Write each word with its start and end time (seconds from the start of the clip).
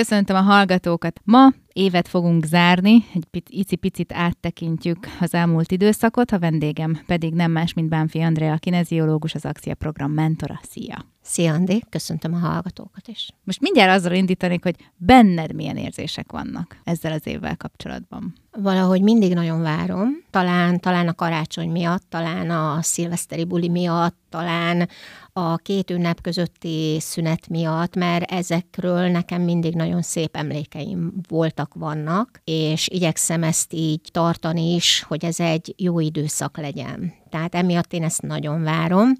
köszöntöm 0.00 0.36
a 0.36 0.40
hallgatókat. 0.40 1.20
Ma 1.24 1.52
évet 1.72 2.08
fogunk 2.08 2.44
zárni, 2.44 3.04
egy 3.14 3.42
icipicit 3.48 4.12
áttekintjük 4.12 4.98
az 5.20 5.34
elmúlt 5.34 5.72
időszakot, 5.72 6.30
a 6.30 6.38
vendégem 6.38 7.00
pedig 7.06 7.34
nem 7.34 7.50
más, 7.50 7.72
mint 7.72 7.88
Bánfi 7.88 8.20
Andrea, 8.20 8.56
kineziológus, 8.56 9.34
az 9.34 9.44
Axia 9.44 9.74
program 9.74 10.12
mentora. 10.12 10.60
Szia! 10.70 11.04
Szia, 11.22 11.52
Andi, 11.52 11.82
köszöntöm 11.90 12.34
a 12.34 12.38
hallgatókat 12.38 13.08
is. 13.08 13.28
Most 13.44 13.60
mindjárt 13.60 13.96
azzal 13.96 14.12
indítanék, 14.12 14.62
hogy 14.62 14.76
benned 14.96 15.54
milyen 15.54 15.76
érzések 15.76 16.32
vannak 16.32 16.76
ezzel 16.84 17.12
az 17.12 17.26
évvel 17.26 17.56
kapcsolatban. 17.56 18.34
Valahogy 18.50 19.02
mindig 19.02 19.34
nagyon 19.34 19.62
várom. 19.62 20.08
Talán, 20.30 20.80
talán 20.80 21.08
a 21.08 21.14
karácsony 21.14 21.70
miatt, 21.70 22.02
talán 22.08 22.50
a 22.50 22.82
szilveszteri 22.82 23.44
buli 23.44 23.68
miatt, 23.68 24.16
talán 24.28 24.88
a 25.32 25.56
két 25.56 25.90
ünnep 25.90 26.20
közötti 26.20 26.96
szünet 27.00 27.48
miatt, 27.48 27.94
mert 27.94 28.30
ezekről 28.30 29.08
nekem 29.08 29.42
mindig 29.42 29.74
nagyon 29.74 30.02
szép 30.02 30.36
emlékeim 30.36 31.12
voltak, 31.28 31.74
vannak, 31.74 32.40
és 32.44 32.88
igyekszem 32.88 33.42
ezt 33.42 33.72
így 33.72 34.00
tartani 34.10 34.74
is, 34.74 35.02
hogy 35.02 35.24
ez 35.24 35.40
egy 35.40 35.74
jó 35.76 36.00
időszak 36.00 36.56
legyen. 36.56 37.12
Tehát 37.30 37.54
emiatt 37.54 37.92
én 37.92 38.02
ezt 38.02 38.22
nagyon 38.22 38.62
várom 38.62 39.12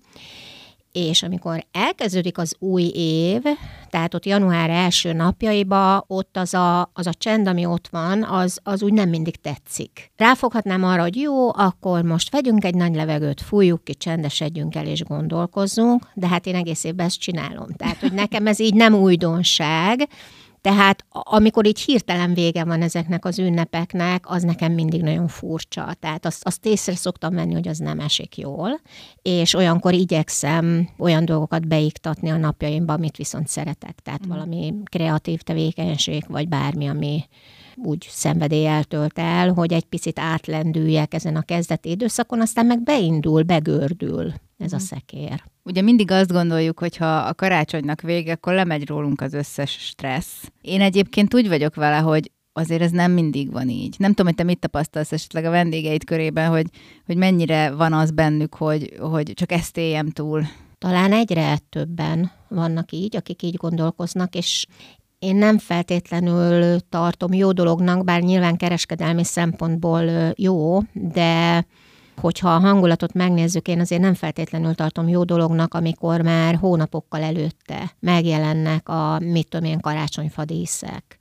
és 0.93 1.23
amikor 1.23 1.67
elkezdődik 1.73 2.39
az 2.39 2.57
új 2.59 2.83
év, 2.95 3.43
tehát 3.91 4.15
ott 4.15 4.27
január 4.27 4.71
első 4.71 5.13
napjaiba, 5.13 6.05
ott 6.07 6.37
az 6.37 6.55
a, 6.55 6.91
az 6.93 7.07
a 7.07 7.15
csend, 7.19 7.49
ami 7.49 7.67
ott 7.67 7.89
van, 7.89 8.25
az, 8.25 8.59
az 8.63 8.83
úgy 8.83 8.93
nem 8.93 9.09
mindig 9.09 9.37
tetszik. 9.37 10.11
Ráfoghatnám 10.17 10.85
arra, 10.85 11.03
hogy 11.03 11.17
jó, 11.17 11.55
akkor 11.57 12.03
most 12.03 12.31
vegyünk 12.31 12.65
egy 12.65 12.75
nagy 12.75 12.95
levegőt, 12.95 13.41
fújjuk 13.41 13.85
ki, 13.85 13.95
csendesedjünk 13.95 14.75
el 14.75 14.87
és 14.87 15.03
gondolkozzunk, 15.03 16.11
de 16.15 16.29
hát 16.29 16.47
én 16.47 16.55
egész 16.55 16.85
évben 16.85 17.07
ezt 17.07 17.21
csinálom. 17.21 17.69
Tehát, 17.77 17.97
hogy 17.97 18.13
nekem 18.13 18.47
ez 18.47 18.61
így 18.61 18.75
nem 18.75 18.95
újdonság, 18.95 20.09
tehát 20.61 21.05
amikor 21.11 21.67
így 21.67 21.81
hirtelen 21.81 22.35
vége 22.35 22.65
van 22.65 22.83
ezeknek 22.83 23.25
az 23.25 23.39
ünnepeknek, 23.39 24.31
az 24.31 24.43
nekem 24.43 24.73
mindig 24.73 25.03
nagyon 25.03 25.29
furcsa. 25.29 25.95
Tehát 26.01 26.27
azt, 26.27 26.47
azt 26.47 26.67
észre 26.67 26.95
szoktam 26.95 27.35
venni, 27.35 27.53
hogy 27.53 27.69
az 27.69 27.79
nem 27.79 28.01
esik 28.01 28.39
jól, 28.39 28.81
és 29.23 29.55
olyankor 29.55 29.93
igyekszem 29.93 30.89
olyan 30.99 31.25
dolgokat 31.25 31.69
beiktatni 31.69 32.31
a 32.31 32.37
napjaimba, 32.37 32.93
amit 32.93 33.17
viszont 33.17 33.49
szeretek. 33.49 33.99
Tehát 34.03 34.27
mm. 34.27 34.29
valami 34.29 34.75
kreatív 34.85 35.41
tevékenység, 35.41 36.25
vagy 36.29 36.49
bármi, 36.49 36.87
ami 36.87 37.25
úgy 37.77 38.07
szenvedélyel 38.11 38.85
tölt 38.85 39.19
el, 39.19 39.53
hogy 39.53 39.73
egy 39.73 39.85
picit 39.85 40.19
átlendüljek 40.19 41.15
ezen 41.15 41.37
a 41.37 41.43
kezdeti 41.43 41.91
időszakon, 41.91 42.41
aztán 42.41 42.67
meg 42.67 42.83
beindul, 42.83 43.43
begördül 43.43 44.33
ez 44.61 44.73
a 44.73 44.77
mhm. 44.77 44.85
szekér. 44.85 45.43
Ugye 45.63 45.83
mindig 45.83 46.11
azt 46.11 46.33
gondoljuk, 46.33 46.79
hogy 46.79 46.97
ha 46.97 47.17
a 47.17 47.35
karácsonynak 47.35 48.01
vége, 48.01 48.33
akkor 48.33 48.53
lemegy 48.53 48.89
rólunk 48.89 49.21
az 49.21 49.33
összes 49.33 49.71
stressz. 49.71 50.53
Én 50.61 50.81
egyébként 50.81 51.35
úgy 51.35 51.49
vagyok 51.49 51.75
vele, 51.75 51.97
hogy 51.97 52.31
azért 52.53 52.83
ez 52.83 52.91
nem 52.91 53.13
mindig 53.13 53.53
van 53.53 53.69
így. 53.69 53.95
Nem 53.99 54.11
tudom, 54.11 54.27
hogy 54.27 54.35
te 54.35 54.43
mit 54.43 54.59
tapasztalsz 54.59 55.13
esetleg 55.13 55.45
a 55.45 55.51
vendégeid 55.51 56.05
körében, 56.05 56.51
hogy, 56.51 56.67
hogy 57.07 57.17
mennyire 57.17 57.71
van 57.71 57.93
az 57.93 58.11
bennük, 58.11 58.55
hogy, 58.55 58.97
hogy 59.01 59.33
csak 59.35 59.53
ezt 59.53 59.77
éljem 59.77 60.11
túl. 60.11 60.43
Talán 60.79 61.13
egyre 61.13 61.59
többen 61.69 62.31
vannak 62.49 62.93
így, 62.93 63.17
akik 63.17 63.43
így 63.43 63.55
gondolkoznak, 63.55 64.35
és 64.35 64.67
én 65.19 65.37
nem 65.37 65.59
feltétlenül 65.59 66.81
tartom 66.89 67.33
jó 67.33 67.53
dolognak, 67.53 68.05
bár 68.05 68.21
nyilván 68.23 68.57
kereskedelmi 68.57 69.25
szempontból 69.25 70.33
jó, 70.37 70.79
de 70.93 71.67
hogyha 72.21 72.55
a 72.55 72.59
hangulatot 72.59 73.13
megnézzük, 73.13 73.69
én 73.69 73.81
azért 73.81 74.01
nem 74.01 74.15
feltétlenül 74.15 74.75
tartom 74.75 75.09
jó 75.09 75.25
dolognak, 75.25 75.75
amikor 75.75 76.21
már 76.21 76.55
hónapokkal 76.55 77.23
előtte 77.23 77.93
megjelennek 78.01 78.89
a, 78.89 79.19
mit 79.19 79.49
tudom 79.49 79.67
én, 79.67 79.81
karácsonyfadíszek 79.81 81.19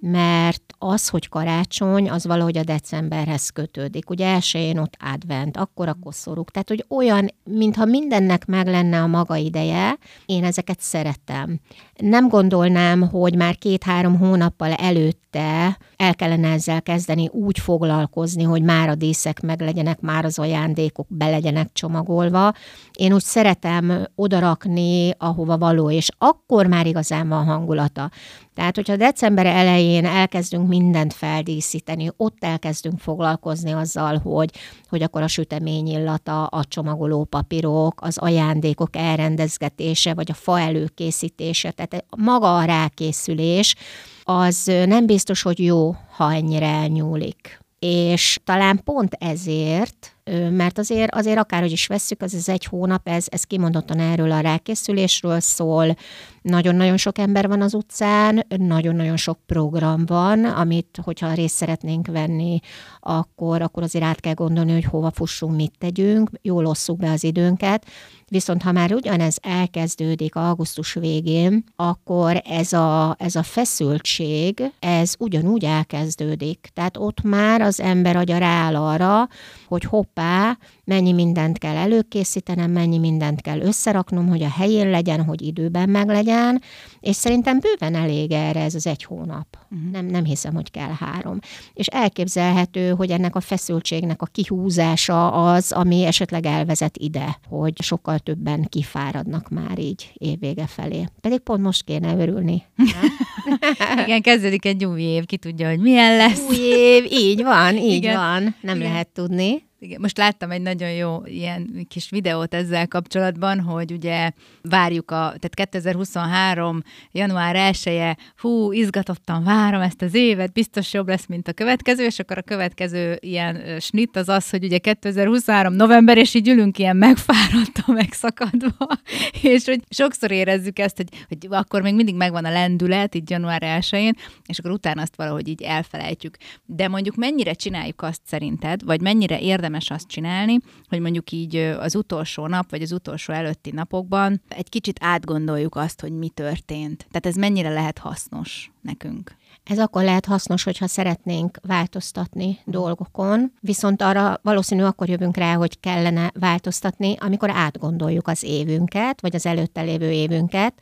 mert 0.00 0.62
az, 0.78 1.08
hogy 1.08 1.28
karácsony, 1.28 2.10
az 2.10 2.26
valahogy 2.26 2.58
a 2.58 2.64
decemberhez 2.64 3.48
kötődik. 3.48 4.10
Ugye 4.10 4.26
elsőjén 4.26 4.78
ott 4.78 4.96
advent, 5.14 5.56
akkor 5.56 5.88
a 5.88 5.96
koszorúk. 6.02 6.50
Tehát, 6.50 6.68
hogy 6.68 6.84
olyan, 6.88 7.28
mintha 7.44 7.84
mindennek 7.84 8.46
meg 8.46 8.66
lenne 8.66 9.02
a 9.02 9.06
maga 9.06 9.36
ideje, 9.36 9.98
én 10.26 10.44
ezeket 10.44 10.80
szeretem. 10.80 11.60
Nem 11.96 12.28
gondolnám, 12.28 13.08
hogy 13.08 13.36
már 13.36 13.56
két-három 13.56 14.18
hónappal 14.18 14.72
előtte 14.72 15.78
el 15.96 16.14
kellene 16.14 16.48
ezzel 16.48 16.82
kezdeni 16.82 17.28
úgy 17.28 17.58
foglalkozni, 17.58 18.42
hogy 18.42 18.62
már 18.62 18.88
a 18.88 18.94
díszek 18.94 19.40
meg 19.40 19.60
legyenek, 19.60 20.00
már 20.00 20.24
az 20.24 20.38
ajándékok 20.38 21.06
be 21.08 21.30
legyenek 21.30 21.72
csomagolva. 21.72 22.52
Én 22.92 23.12
úgy 23.12 23.22
szeretem 23.22 24.06
odarakni, 24.14 25.14
ahova 25.18 25.58
való, 25.58 25.90
és 25.90 26.08
akkor 26.18 26.66
már 26.66 26.86
igazán 26.86 27.28
van 27.28 27.44
hangulata. 27.44 28.10
Tehát, 28.54 28.74
hogyha 28.74 28.96
december 28.96 29.46
elején 29.46 30.04
elkezdünk 30.04 30.68
mindent 30.68 31.12
feldíszíteni, 31.12 32.10
ott 32.16 32.44
elkezdünk 32.44 32.98
foglalkozni 32.98 33.72
azzal, 33.72 34.18
hogy, 34.18 34.50
hogy 34.88 35.02
akkor 35.02 35.22
a 35.22 35.28
sütemény 35.28 35.86
illata, 35.86 36.46
a 36.46 36.64
csomagoló 36.64 37.24
papírok, 37.24 38.00
az 38.02 38.18
ajándékok 38.18 38.96
elrendezgetése, 38.96 40.14
vagy 40.14 40.30
a 40.30 40.34
fa 40.34 40.60
előkészítése, 40.60 41.70
tehát 41.70 42.04
maga 42.16 42.56
a 42.56 42.64
rákészülés, 42.64 43.74
az 44.22 44.64
nem 44.64 45.06
biztos, 45.06 45.42
hogy 45.42 45.58
jó, 45.58 45.94
ha 46.16 46.32
ennyire 46.32 46.66
elnyúlik. 46.66 47.60
És 47.78 48.38
talán 48.44 48.80
pont 48.84 49.16
ezért 49.18 50.16
mert 50.50 50.78
azért, 50.78 51.14
azért 51.14 51.38
akárhogy 51.38 51.72
is 51.72 51.86
vesszük, 51.86 52.22
az 52.22 52.34
az 52.34 52.48
egy 52.48 52.64
hónap, 52.64 53.08
ez, 53.08 53.26
ez 53.28 53.42
kimondottan 53.42 53.98
erről 53.98 54.32
a 54.32 54.40
rákészülésről 54.40 55.40
szól, 55.40 55.96
nagyon-nagyon 56.42 56.96
sok 56.96 57.18
ember 57.18 57.48
van 57.48 57.62
az 57.62 57.74
utcán, 57.74 58.46
nagyon-nagyon 58.56 59.16
sok 59.16 59.38
program 59.46 60.06
van, 60.06 60.44
amit, 60.44 60.98
hogyha 61.02 61.32
részt 61.32 61.54
szeretnénk 61.54 62.06
venni, 62.06 62.60
akkor, 63.00 63.62
akkor 63.62 63.82
azért 63.82 64.04
át 64.04 64.20
kell 64.20 64.34
gondolni, 64.34 64.72
hogy 64.72 64.84
hova 64.84 65.10
fussunk, 65.10 65.56
mit 65.56 65.72
tegyünk, 65.78 66.30
jól 66.42 66.66
osszuk 66.66 66.96
be 66.96 67.10
az 67.10 67.24
időnket, 67.24 67.86
viszont 68.28 68.62
ha 68.62 68.72
már 68.72 68.92
ugyanez 68.92 69.38
elkezdődik 69.42 70.34
augusztus 70.34 70.94
végén, 70.94 71.64
akkor 71.76 72.42
ez 72.44 72.72
a, 72.72 73.16
ez 73.18 73.34
a 73.34 73.42
feszültség, 73.42 74.72
ez 74.78 75.14
ugyanúgy 75.18 75.64
elkezdődik. 75.64 76.68
Tehát 76.74 76.96
ott 76.96 77.22
már 77.22 77.60
az 77.60 77.80
ember 77.80 78.16
agya 78.16 78.38
rááll 78.38 78.76
arra, 78.76 79.28
hogy 79.68 79.84
Và 80.20 80.54
mennyi 80.90 81.12
mindent 81.12 81.58
kell 81.58 81.76
előkészítenem, 81.76 82.70
mennyi 82.70 82.98
mindent 82.98 83.40
kell 83.40 83.60
összeraknom, 83.60 84.28
hogy 84.28 84.42
a 84.42 84.50
helyén 84.50 84.90
legyen, 84.90 85.24
hogy 85.24 85.42
időben 85.42 85.88
meg 85.88 86.06
legyen, 86.08 86.62
és 87.00 87.16
szerintem 87.16 87.58
bőven 87.60 87.94
elég 87.94 88.32
erre 88.32 88.60
ez 88.60 88.74
az 88.74 88.86
egy 88.86 89.04
hónap. 89.04 89.46
Uh-huh. 89.70 89.90
Nem, 89.90 90.06
nem 90.06 90.24
hiszem, 90.24 90.54
hogy 90.54 90.70
kell 90.70 90.92
három. 90.98 91.38
És 91.74 91.86
elképzelhető, 91.86 92.90
hogy 92.90 93.10
ennek 93.10 93.36
a 93.36 93.40
feszültségnek 93.40 94.22
a 94.22 94.26
kihúzása 94.26 95.32
az, 95.32 95.72
ami 95.72 96.04
esetleg 96.04 96.46
elvezet 96.46 96.96
ide, 96.98 97.38
hogy 97.48 97.82
sokkal 97.82 98.18
többen 98.18 98.66
kifáradnak 98.68 99.48
már 99.48 99.78
így 99.78 100.10
évvége 100.14 100.66
felé. 100.66 101.04
Pedig 101.20 101.38
pont 101.38 101.62
most 101.62 101.84
kéne 101.84 102.16
örülni. 102.16 102.62
Igen, 104.06 104.22
kezdődik 104.22 104.64
egy 104.64 104.84
új 104.84 105.02
év, 105.02 105.26
ki 105.26 105.36
tudja, 105.36 105.68
hogy 105.68 105.80
milyen 105.80 106.16
lesz. 106.16 106.48
Új 106.48 106.56
év, 106.56 107.04
így 107.12 107.42
van, 107.42 107.76
így 107.76 107.92
Igen. 107.92 108.16
van. 108.16 108.56
Nem 108.60 108.76
Igen. 108.76 108.90
lehet 108.90 109.08
tudni. 109.08 109.68
Igen, 109.82 110.00
most 110.00 110.16
láttam 110.16 110.50
egy 110.50 110.60
nagyon 110.60 110.79
jó 110.86 111.22
ilyen 111.24 111.86
kis 111.88 112.10
videót 112.10 112.54
ezzel 112.54 112.88
kapcsolatban, 112.88 113.60
hogy 113.60 113.92
ugye 113.92 114.30
várjuk 114.62 115.10
a, 115.10 115.16
tehát 115.16 115.54
2023. 115.54 116.82
január 117.12 117.56
1 117.56 117.82
-e, 117.84 118.16
hú, 118.36 118.72
izgatottan 118.72 119.44
várom 119.44 119.80
ezt 119.80 120.02
az 120.02 120.14
évet, 120.14 120.52
biztos 120.52 120.92
jobb 120.92 121.08
lesz, 121.08 121.26
mint 121.26 121.48
a 121.48 121.52
következő, 121.52 122.04
és 122.04 122.18
akkor 122.18 122.38
a 122.38 122.42
következő 122.42 123.18
ilyen 123.20 123.80
snit 123.80 124.16
az 124.16 124.28
az, 124.28 124.50
hogy 124.50 124.64
ugye 124.64 124.78
2023. 124.78 125.74
november, 125.74 126.18
és 126.18 126.34
így 126.34 126.48
ülünk 126.48 126.78
ilyen 126.78 126.96
megfáradva, 126.96 127.92
megszakadva, 128.02 128.86
és 129.42 129.64
hogy 129.64 129.80
sokszor 129.88 130.30
érezzük 130.30 130.78
ezt, 130.78 130.96
hogy, 130.96 131.08
hogy 131.28 131.46
akkor 131.50 131.82
még 131.82 131.94
mindig 131.94 132.14
megvan 132.14 132.44
a 132.44 132.50
lendület, 132.50 133.14
így 133.14 133.30
január 133.30 133.62
1 133.62 134.14
és 134.46 134.58
akkor 134.58 134.70
utána 134.70 135.02
azt 135.02 135.16
valahogy 135.16 135.48
így 135.48 135.62
elfelejtjük. 135.62 136.36
De 136.66 136.88
mondjuk 136.88 137.14
mennyire 137.14 137.52
csináljuk 137.52 138.02
azt 138.02 138.20
szerinted, 138.24 138.84
vagy 138.84 139.00
mennyire 139.00 139.40
érdemes 139.40 139.90
azt 139.90 140.08
csinálni, 140.08 140.58
hogy 140.88 141.00
mondjuk 141.00 141.32
így 141.32 141.56
az 141.56 141.94
utolsó 141.94 142.46
nap, 142.46 142.70
vagy 142.70 142.82
az 142.82 142.92
utolsó 142.92 143.32
előtti 143.32 143.70
napokban 143.70 144.42
egy 144.48 144.68
kicsit 144.68 144.98
átgondoljuk 145.02 145.76
azt, 145.76 146.00
hogy 146.00 146.12
mi 146.12 146.28
történt. 146.28 147.06
Tehát 147.10 147.26
ez 147.26 147.34
mennyire 147.34 147.68
lehet 147.68 147.98
hasznos 147.98 148.70
nekünk. 148.80 149.38
Ez 149.64 149.78
akkor 149.78 150.02
lehet 150.02 150.26
hasznos, 150.26 150.62
hogyha 150.62 150.86
szeretnénk 150.86 151.58
változtatni 151.62 152.58
dolgokon, 152.64 153.52
viszont 153.60 154.02
arra 154.02 154.40
valószínű 154.42 154.82
akkor 154.82 155.08
jövünk 155.08 155.36
rá, 155.36 155.54
hogy 155.54 155.80
kellene 155.80 156.30
változtatni, 156.34 157.16
amikor 157.18 157.50
átgondoljuk 157.50 158.28
az 158.28 158.42
évünket, 158.42 159.20
vagy 159.20 159.34
az 159.34 159.46
előtte 159.46 159.82
lévő 159.82 160.10
évünket, 160.10 160.74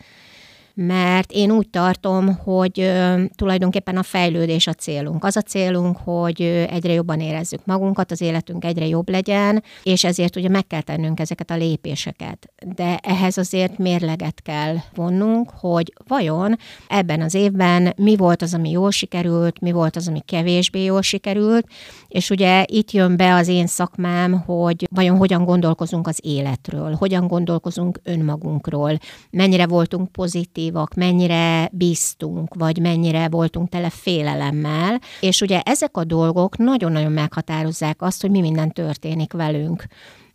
mert 0.81 1.33
én 1.33 1.51
úgy 1.51 1.69
tartom, 1.71 2.37
hogy 2.37 2.93
tulajdonképpen 3.37 3.97
a 3.97 4.03
fejlődés 4.03 4.67
a 4.67 4.73
célunk. 4.73 5.25
Az 5.25 5.37
a 5.37 5.43
célunk, 5.43 5.97
hogy 5.97 6.43
egyre 6.71 6.93
jobban 6.93 7.21
érezzük 7.21 7.61
magunkat, 7.65 8.11
az 8.11 8.21
életünk 8.21 8.65
egyre 8.65 8.87
jobb 8.87 9.09
legyen, 9.09 9.63
és 9.83 10.05
ezért 10.05 10.37
ugye 10.37 10.49
meg 10.49 10.67
kell 10.67 10.81
tennünk 10.81 11.21
ezeket 11.21 11.51
a 11.51 11.57
lépéseket. 11.57 12.53
De 12.77 12.99
ehhez 13.03 13.37
azért 13.37 13.79
mérleget 13.79 14.43
kell 14.43 14.77
vonnunk, 14.95 15.51
hogy 15.61 15.93
vajon 16.07 16.59
ebben 16.89 17.21
az 17.21 17.35
évben 17.35 17.93
mi 17.97 18.17
volt 18.17 18.43
az, 18.43 18.55
ami 18.55 18.71
jól 18.71 18.91
sikerült, 18.91 19.61
mi 19.61 19.73
volt 19.73 19.97
az, 19.97 20.09
ami 20.09 20.21
kevésbé 20.27 20.85
jól 20.85 21.03
sikerült, 21.03 21.67
és 22.09 22.31
ugye 22.31 22.65
itt 22.67 22.91
jön 22.91 23.17
be 23.17 23.35
az 23.35 23.49
én 23.49 23.67
szakmám, 23.67 24.41
hogy 24.41 24.89
vajon 24.91 25.17
hogyan 25.17 25.45
gondolkozunk 25.45 26.07
az 26.07 26.19
életről, 26.23 26.95
hogyan 26.95 27.27
gondolkozunk 27.27 28.01
önmagunkról, 28.03 28.99
mennyire 29.31 29.67
voltunk 29.67 30.13
pozitívak, 30.13 30.95
mennyire 30.95 31.69
bíztunk, 31.73 32.55
vagy 32.55 32.79
mennyire 32.81 33.29
voltunk 33.29 33.69
tele 33.69 33.91
félelemmel, 33.91 35.01
és 35.21 35.41
ugye 35.41 35.61
ezek 35.61 35.97
a 35.97 36.05
dolgok 36.05 36.57
nagyon-nagyon 36.57 37.13
meghatározzák 37.13 38.03
azt, 38.03 38.21
hogy 38.21 38.31
mi 38.31 38.41
minden 38.41 38.71
történik 38.71 39.33
velünk 39.33 39.87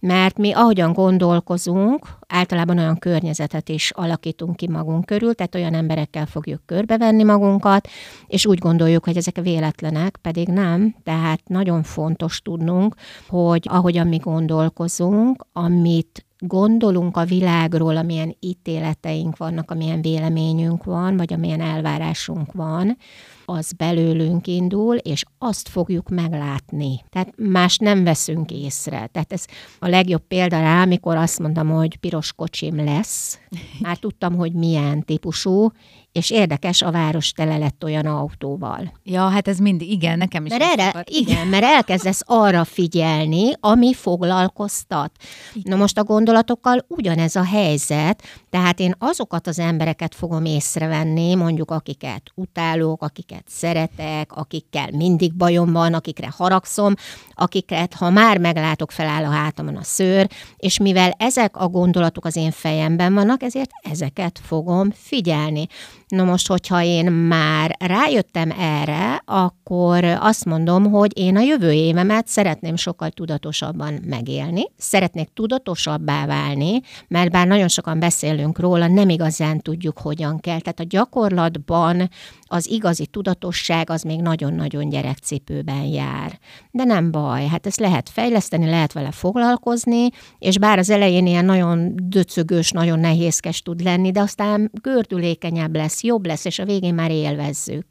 mert 0.06 0.38
mi 0.38 0.52
ahogyan 0.52 0.94
gondolkozunk, 0.94 2.08
általában 2.28 2.78
olyan 2.78 2.98
környezetet 2.98 3.70
is 3.70 3.92
alakítunk 3.92 4.56
ki 4.56 4.68
magunk 4.68 5.06
körül, 5.06 5.34
tehát 5.34 5.56
olyan 5.56 5.74
emberekkel 5.74 6.26
fogjuk 6.26 6.62
körbevenni 6.66 7.24
magunkat, 7.24 7.88
és 8.28 8.46
úgy 8.46 8.58
gondoljuk, 8.58 9.06
hogy 9.06 9.18
ezek 9.18 9.42
véletlenek, 9.42 10.18
pedig 10.22 10.48
nem. 10.48 10.96
Tehát 11.04 11.40
nagyon 11.48 11.84
fontos 11.84 12.42
tudnunk, 12.42 12.96
hogy 13.28 13.68
ahogyan 13.70 14.08
mi 14.08 14.18
gondolkozunk, 14.18 15.46
amit 15.54 16.26
gondolunk 16.38 17.18
a 17.18 17.26
világról, 17.26 17.98
amilyen 17.98 18.36
ítéleteink 18.40 19.38
vannak, 19.38 19.72
amilyen 19.72 20.02
véleményünk 20.02 20.84
van, 20.84 21.18
vagy 21.18 21.34
amilyen 21.34 21.62
elvárásunk 21.62 22.52
van, 22.52 22.98
az 23.46 23.72
belőlünk 23.72 24.48
indul, 24.48 24.96
és 24.96 25.24
azt 25.38 25.70
fogjuk 25.70 26.10
meglátni. 26.10 27.04
Tehát 27.10 27.34
más 27.38 27.78
nem 27.78 28.04
veszünk 28.04 28.52
észre. 28.52 29.08
Tehát 29.08 29.34
ez 29.34 29.46
a 29.80 29.88
legjobb 29.88 30.28
példa 30.28 30.60
rá, 30.60 30.82
amikor 30.82 31.16
azt 31.16 31.40
mondtam, 31.40 31.70
hogy 31.70 31.98
piros 31.98 32.34
kocsim 32.34 32.84
lesz. 32.86 33.40
Már 33.80 33.98
tudtam, 33.98 34.36
hogy 34.36 34.54
milyen 34.54 35.04
típusú, 35.06 35.72
és 36.14 36.30
érdekes, 36.30 36.82
a 36.82 36.92
város 36.92 37.32
tele 37.32 37.58
lett 37.58 37.84
olyan 37.84 38.06
autóval. 38.06 39.00
Ja, 39.04 39.30
hát 39.30 39.48
ez 39.48 39.58
mindig, 39.58 39.92
igen, 39.92 40.18
nekem 40.18 40.46
is. 40.46 40.52
Mert 40.52 40.80
erre, 40.80 41.04
igen, 41.06 41.48
mert 41.54 41.64
elkezdesz 41.64 42.22
arra 42.26 42.64
figyelni, 42.64 43.52
ami 43.60 43.94
foglalkoztat. 43.94 45.12
Igen. 45.54 45.74
Na 45.74 45.82
most 45.82 45.98
a 45.98 46.04
gondolatokkal 46.04 46.86
ugyanez 46.88 47.36
a 47.36 47.46
helyzet, 47.46 48.24
tehát 48.50 48.80
én 48.80 48.96
azokat 48.98 49.48
az 49.48 49.60
embereket 49.60 50.16
fogom 50.16 50.46
észrevenni, 50.46 51.36
mondjuk 51.36 51.72
akiket 51.72 52.32
utálok, 52.36 53.02
akiket 53.34 53.50
szeretek, 53.50 54.32
akikkel 54.32 54.90
mindig 54.92 55.34
bajom 55.34 55.72
van, 55.72 55.94
akikre 55.94 56.34
haragszom, 56.38 56.94
akiket, 57.34 57.94
ha 57.94 58.10
már 58.10 58.38
meglátok, 58.38 58.92
feláll 58.92 59.26
a 59.26 59.30
hátamon 59.30 59.76
a 59.76 59.84
szőr, 59.84 60.30
és 60.58 60.78
mivel 60.78 61.12
ezek 61.18 61.58
a 61.58 61.68
gondolatok 61.68 62.26
az 62.26 62.36
én 62.36 62.52
fejemben 62.52 63.14
vannak, 63.14 63.44
ezért 63.44 63.70
ezeket 63.82 64.40
fogom 64.44 64.92
figyelni. 64.92 65.68
Na 66.14 66.24
most, 66.24 66.48
hogyha 66.48 66.84
én 66.84 67.12
már 67.12 67.76
rájöttem 67.80 68.52
erre, 68.60 69.22
akkor 69.26 70.04
azt 70.04 70.46
mondom, 70.46 70.92
hogy 70.92 71.18
én 71.18 71.38
a 71.38 71.42
jövő 71.42 71.72
évemet 71.72 72.28
szeretném 72.28 72.76
sokkal 72.76 73.10
tudatosabban 73.10 73.94
megélni, 74.06 74.64
szeretnék 74.78 75.30
tudatosabbá 75.34 76.26
válni, 76.26 76.82
mert 77.08 77.32
bár 77.32 77.48
nagyon 77.48 77.68
sokan 77.68 78.00
beszélünk 78.00 78.60
róla, 78.60 78.88
nem 78.88 79.10
igazán 79.10 79.60
tudjuk, 79.60 79.98
hogyan 79.98 80.40
kell. 80.40 80.60
Tehát 80.60 80.80
a 80.80 80.86
gyakorlatban 80.90 82.10
az 82.46 82.70
igazi 82.70 83.06
tudatosság 83.06 83.90
az 83.90 84.02
még 84.02 84.22
nagyon-nagyon 84.22 84.90
gyerekcipőben 84.90 85.84
jár. 85.84 86.40
De 86.72 86.84
nem 86.84 87.12
baj, 87.12 87.46
hát 87.46 87.66
ezt 87.66 87.80
lehet 87.80 88.10
fejleszteni, 88.10 88.66
lehet 88.66 88.94
vele 88.94 89.12
foglalkozni, 89.12 90.10
és 90.40 90.58
bár 90.58 90.78
az 90.80 90.90
elején 90.90 91.26
ilyen 91.26 91.46
nagyon 91.46 91.94
döcögős, 91.96 92.72
nagyon 92.72 93.00
nehézkes 93.00 93.62
tud 93.62 93.84
lenni, 93.84 94.12
de 94.12 94.20
aztán 94.20 94.72
gördülékenyebb 94.82 95.76
lesz, 95.76 96.02
jobb 96.04 96.26
lesz, 96.26 96.46
és 96.46 96.60
a 96.60 96.66
végén 96.66 96.94
már 96.94 97.12
élvezzük. 97.12 97.86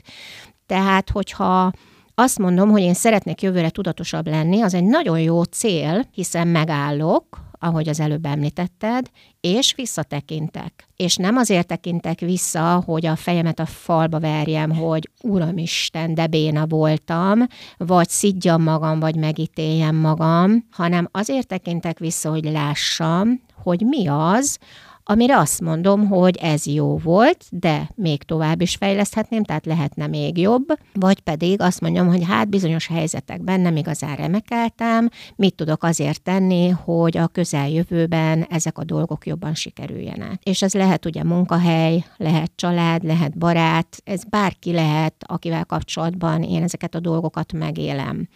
Tehát, 0.66 1.10
hogyha 1.10 1.72
azt 2.14 2.38
mondom, 2.38 2.70
hogy 2.70 2.82
én 2.82 2.94
szeretnék 2.94 3.42
jövőre 3.42 3.70
tudatosabb 3.70 4.26
lenni, 4.26 4.60
az 4.60 4.74
egy 4.74 4.84
nagyon 4.84 5.20
jó 5.20 5.42
cél, 5.42 6.06
hiszen 6.12 6.48
megállok, 6.48 7.40
ahogy 7.58 7.88
az 7.88 8.00
előbb 8.00 8.24
említetted, 8.24 9.06
és 9.40 9.74
visszatekintek. 9.74 10.88
És 10.96 11.16
nem 11.16 11.36
azért 11.36 11.66
tekintek 11.66 12.20
vissza, 12.20 12.82
hogy 12.86 13.06
a 13.06 13.16
fejemet 13.16 13.58
a 13.58 13.66
falba 13.66 14.20
verjem, 14.20 14.70
hogy 14.70 15.10
Uramisten, 15.22 16.14
de 16.14 16.26
béna 16.26 16.66
voltam, 16.66 17.46
vagy 17.76 18.08
szidjam 18.08 18.62
magam, 18.62 19.00
vagy 19.00 19.16
megítéljem 19.16 19.96
magam, 19.96 20.66
hanem 20.70 21.08
azért 21.10 21.46
tekintek 21.46 21.98
vissza, 21.98 22.30
hogy 22.30 22.44
lássam, 22.44 23.40
hogy 23.62 23.80
mi 23.80 24.06
az, 24.06 24.58
amire 25.04 25.38
azt 25.38 25.60
mondom, 25.60 26.06
hogy 26.06 26.36
ez 26.36 26.66
jó 26.66 26.96
volt, 26.96 27.44
de 27.50 27.90
még 27.94 28.22
tovább 28.22 28.60
is 28.60 28.74
fejleszthetném, 28.74 29.44
tehát 29.44 29.66
lehetne 29.66 30.06
még 30.06 30.38
jobb, 30.38 30.64
vagy 30.92 31.20
pedig 31.20 31.60
azt 31.60 31.80
mondjam, 31.80 32.06
hogy 32.06 32.24
hát 32.24 32.48
bizonyos 32.48 32.86
helyzetekben 32.86 33.60
nem 33.60 33.76
igazán 33.76 34.16
remekeltem, 34.16 35.08
mit 35.36 35.54
tudok 35.54 35.82
azért 35.82 36.22
tenni, 36.22 36.68
hogy 36.68 37.16
a 37.16 37.26
közeljövőben 37.26 38.46
ezek 38.50 38.78
a 38.78 38.84
dolgok 38.84 39.26
jobban 39.26 39.54
sikerüljenek. 39.54 40.42
És 40.42 40.62
ez 40.62 40.74
lehet 40.74 41.06
ugye 41.06 41.24
munkahely, 41.24 42.04
lehet 42.16 42.52
család, 42.54 43.04
lehet 43.04 43.38
barát, 43.38 43.96
ez 44.04 44.24
bárki 44.24 44.72
lehet, 44.72 45.14
akivel 45.26 45.64
kapcsolatban 45.64 46.42
én 46.42 46.62
ezeket 46.62 46.94
a 46.94 47.00
dolgokat 47.00 47.52
megélem. 47.52 48.28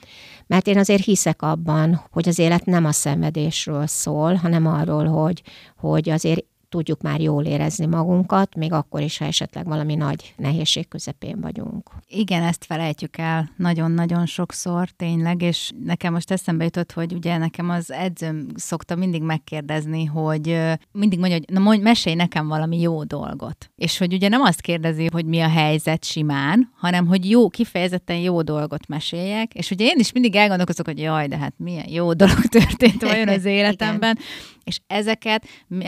Mert 0.47 0.67
én 0.67 0.79
azért 0.79 1.05
hiszek 1.05 1.43
abban, 1.43 2.05
hogy 2.11 2.29
az 2.29 2.39
élet 2.39 2.65
nem 2.65 2.85
a 2.85 2.93
szenvedésről 2.93 3.87
szól, 3.87 4.35
hanem 4.35 4.67
arról, 4.67 5.07
hogy, 5.07 5.43
hogy 5.77 6.11
azért 6.11 6.45
tudjuk 6.69 7.03
már 7.03 7.21
jól 7.21 7.45
érezni 7.45 7.87
magunkat, 7.87 8.55
még 8.55 8.73
akkor 8.73 9.01
is, 9.01 9.19
ha 9.19 9.25
esetleg 9.25 9.67
valami 9.67 9.95
nagy 9.95 10.35
nehézség 10.37 10.89
közepén 10.89 11.41
vagyunk. 11.41 11.91
Igen, 12.09 12.43
ezt 12.43 12.65
felejtjük 12.65 13.17
el 13.17 13.51
nagyon-nagyon 13.57 14.27
sokszor, 14.27 14.89
tényleg, 14.91 15.43
és 15.43 15.71
nekem 15.85 16.13
most 16.13 16.31
eszembe 16.31 16.65
jutott, 16.65 16.93
hogy 16.93 17.13
ugye 17.13 17.37
nekem 17.37 17.71
az 17.71 17.91
edzőm 17.91 18.47
szokta 18.55 18.95
mindig 18.95 19.23
megkérdezni, 19.23 20.05
hogy 20.05 20.61
mindig 20.93 21.19
mondja, 21.19 21.37
hogy 21.37 21.55
na 21.55 21.61
mondj, 21.61 21.83
mesélj 21.83 22.15
nekem 22.15 22.49
valami 22.49 22.81
jó 22.81 23.05
dolgot. 23.05 23.71
És 23.77 23.99
hogy 23.99 24.13
ugye 24.13 24.29
nem 24.29 24.43
azt 24.43 24.61
kérdezi, 24.61 25.09
hogy 25.13 25.25
mi 25.25 25.41
a 25.41 25.49
helyzet 25.49 26.05
simán, 26.05 26.71
hanem 26.77 27.07
hogy 27.07 27.31
jó, 27.31 27.49
kifejezetten 27.49 28.17
jó 28.17 28.43
dolgot 28.43 28.87
meséljek, 28.87 29.55
és 29.55 29.71
ugye 29.71 29.85
én 29.85 29.99
is 29.99 30.13
mindig 30.13 30.35
elgondolkozok, 30.35 30.87
hogy 30.87 30.99
jaj, 30.99 31.27
de 31.27 31.37
hát 31.37 31.55
milyen 31.57 31.89
jó 31.89 32.13
dolog 32.13 32.41
történt 32.59 33.03
vajon 33.03 33.29
az 33.29 33.45
életemben, 33.59 34.19
és 34.65 34.79
ezeket, 34.87 35.47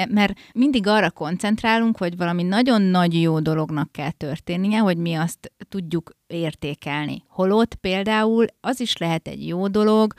mert 0.08 0.32
mindig 0.70 0.86
arra 0.92 1.10
koncentrálunk, 1.10 1.96
hogy 1.96 2.16
valami 2.16 2.42
nagyon 2.42 2.82
nagy 2.82 3.20
jó 3.20 3.40
dolognak 3.40 3.92
kell 3.92 4.10
történnie, 4.10 4.78
hogy 4.78 4.96
mi 4.96 5.14
azt 5.14 5.52
tudjuk 5.68 6.10
értékelni. 6.26 7.24
Holott 7.28 7.74
például 7.74 8.46
az 8.60 8.80
is 8.80 8.96
lehet 8.96 9.28
egy 9.28 9.46
jó 9.46 9.68
dolog, 9.68 10.14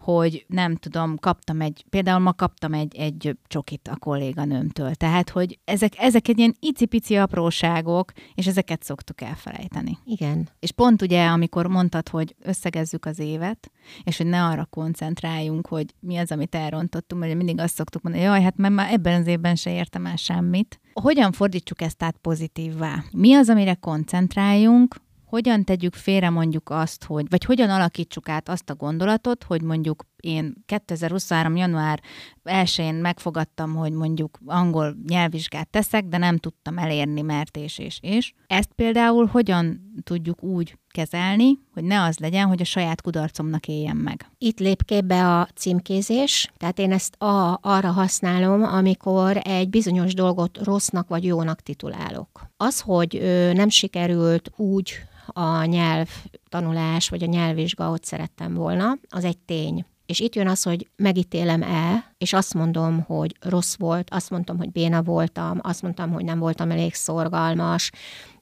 hogy 0.00 0.44
nem 0.48 0.76
tudom, 0.76 1.16
kaptam 1.16 1.60
egy, 1.60 1.84
például 1.90 2.18
ma 2.18 2.32
kaptam 2.32 2.72
egy, 2.72 2.96
egy 2.96 3.36
csokit 3.46 3.88
a 3.88 3.96
kolléganőmtől. 3.96 4.94
Tehát, 4.94 5.30
hogy 5.30 5.58
ezek, 5.64 5.92
ezek 5.98 6.28
egy 6.28 6.38
ilyen 6.38 6.56
icipici 6.60 7.16
apróságok, 7.16 8.12
és 8.34 8.46
ezeket 8.46 8.82
szoktuk 8.82 9.20
elfelejteni. 9.20 9.98
Igen. 10.04 10.48
És 10.58 10.72
pont 10.72 11.02
ugye, 11.02 11.26
amikor 11.26 11.66
mondtad, 11.66 12.08
hogy 12.08 12.34
összegezzük 12.42 13.06
az 13.06 13.18
évet, 13.18 13.70
és 14.04 14.16
hogy 14.16 14.26
ne 14.26 14.44
arra 14.44 14.64
koncentráljunk, 14.64 15.66
hogy 15.66 15.94
mi 16.00 16.16
az, 16.16 16.32
amit 16.32 16.54
elrontottunk, 16.54 17.22
mert 17.22 17.34
mindig 17.34 17.58
azt 17.58 17.74
szoktuk 17.74 18.02
mondani, 18.02 18.24
jaj, 18.24 18.42
hát 18.42 18.56
mert 18.56 18.74
már 18.74 18.92
ebben 18.92 19.20
az 19.20 19.26
évben 19.26 19.54
se 19.54 19.72
értem 19.72 20.06
el 20.06 20.16
semmit. 20.16 20.80
Hogyan 20.92 21.32
fordítsuk 21.32 21.82
ezt 21.82 22.02
át 22.02 22.16
pozitívvá? 22.20 23.04
Mi 23.12 23.34
az, 23.34 23.48
amire 23.48 23.74
koncentráljunk, 23.74 24.96
hogyan 25.30 25.64
tegyük 25.64 25.94
félre 25.94 26.30
mondjuk 26.30 26.70
azt, 26.70 27.04
hogy, 27.04 27.26
vagy 27.28 27.44
hogyan 27.44 27.70
alakítsuk 27.70 28.28
át 28.28 28.48
azt 28.48 28.70
a 28.70 28.74
gondolatot, 28.74 29.44
hogy 29.44 29.62
mondjuk 29.62 30.06
én 30.20 30.54
2023. 30.66 31.56
január 31.56 32.00
1-én 32.44 32.94
megfogadtam, 32.94 33.74
hogy 33.74 33.92
mondjuk 33.92 34.38
angol 34.46 34.96
nyelvvizsgát 35.08 35.68
teszek, 35.68 36.04
de 36.04 36.18
nem 36.18 36.36
tudtam 36.36 36.78
elérni, 36.78 37.20
mert 37.20 37.56
és, 37.56 37.78
és, 37.78 37.98
és. 38.02 38.32
Ezt 38.46 38.72
például 38.74 39.26
hogyan 39.26 39.92
tudjuk 40.02 40.42
úgy 40.42 40.78
kezelni, 40.88 41.58
hogy 41.72 41.84
ne 41.84 42.02
az 42.02 42.18
legyen, 42.18 42.46
hogy 42.46 42.60
a 42.60 42.64
saját 42.64 43.02
kudarcomnak 43.02 43.68
éljen 43.68 43.96
meg. 43.96 44.30
Itt 44.38 44.58
lép 44.58 44.84
képbe 44.84 45.38
a 45.38 45.48
címkézés, 45.54 46.50
tehát 46.56 46.78
én 46.78 46.92
ezt 46.92 47.22
a, 47.22 47.58
arra 47.62 47.90
használom, 47.90 48.62
amikor 48.62 49.40
egy 49.42 49.68
bizonyos 49.68 50.14
dolgot 50.14 50.58
rossznak 50.64 51.08
vagy 51.08 51.24
jónak 51.24 51.60
titulálok. 51.60 52.50
Az, 52.56 52.80
hogy 52.80 53.16
ö, 53.16 53.52
nem 53.52 53.68
sikerült 53.68 54.52
úgy 54.56 55.08
a 55.32 55.64
nyelv 55.64 56.08
tanulás 56.48 57.08
vagy 57.08 57.22
a 57.22 57.26
nyelvvizsga, 57.26 57.84
ahogy 57.86 58.04
szerettem 58.04 58.54
volna, 58.54 58.96
az 59.08 59.24
egy 59.24 59.38
tény. 59.38 59.84
És 60.06 60.20
itt 60.20 60.34
jön 60.34 60.48
az, 60.48 60.62
hogy 60.62 60.88
megítélem-e, 60.96 62.12
és 62.18 62.32
azt 62.32 62.54
mondom, 62.54 63.00
hogy 63.00 63.36
rossz 63.40 63.76
volt, 63.76 64.08
azt 64.10 64.30
mondtam, 64.30 64.56
hogy 64.56 64.70
béna 64.70 65.02
voltam, 65.02 65.58
azt 65.62 65.82
mondtam, 65.82 66.12
hogy 66.12 66.24
nem 66.24 66.38
voltam 66.38 66.70
elég 66.70 66.94
szorgalmas. 66.94 67.90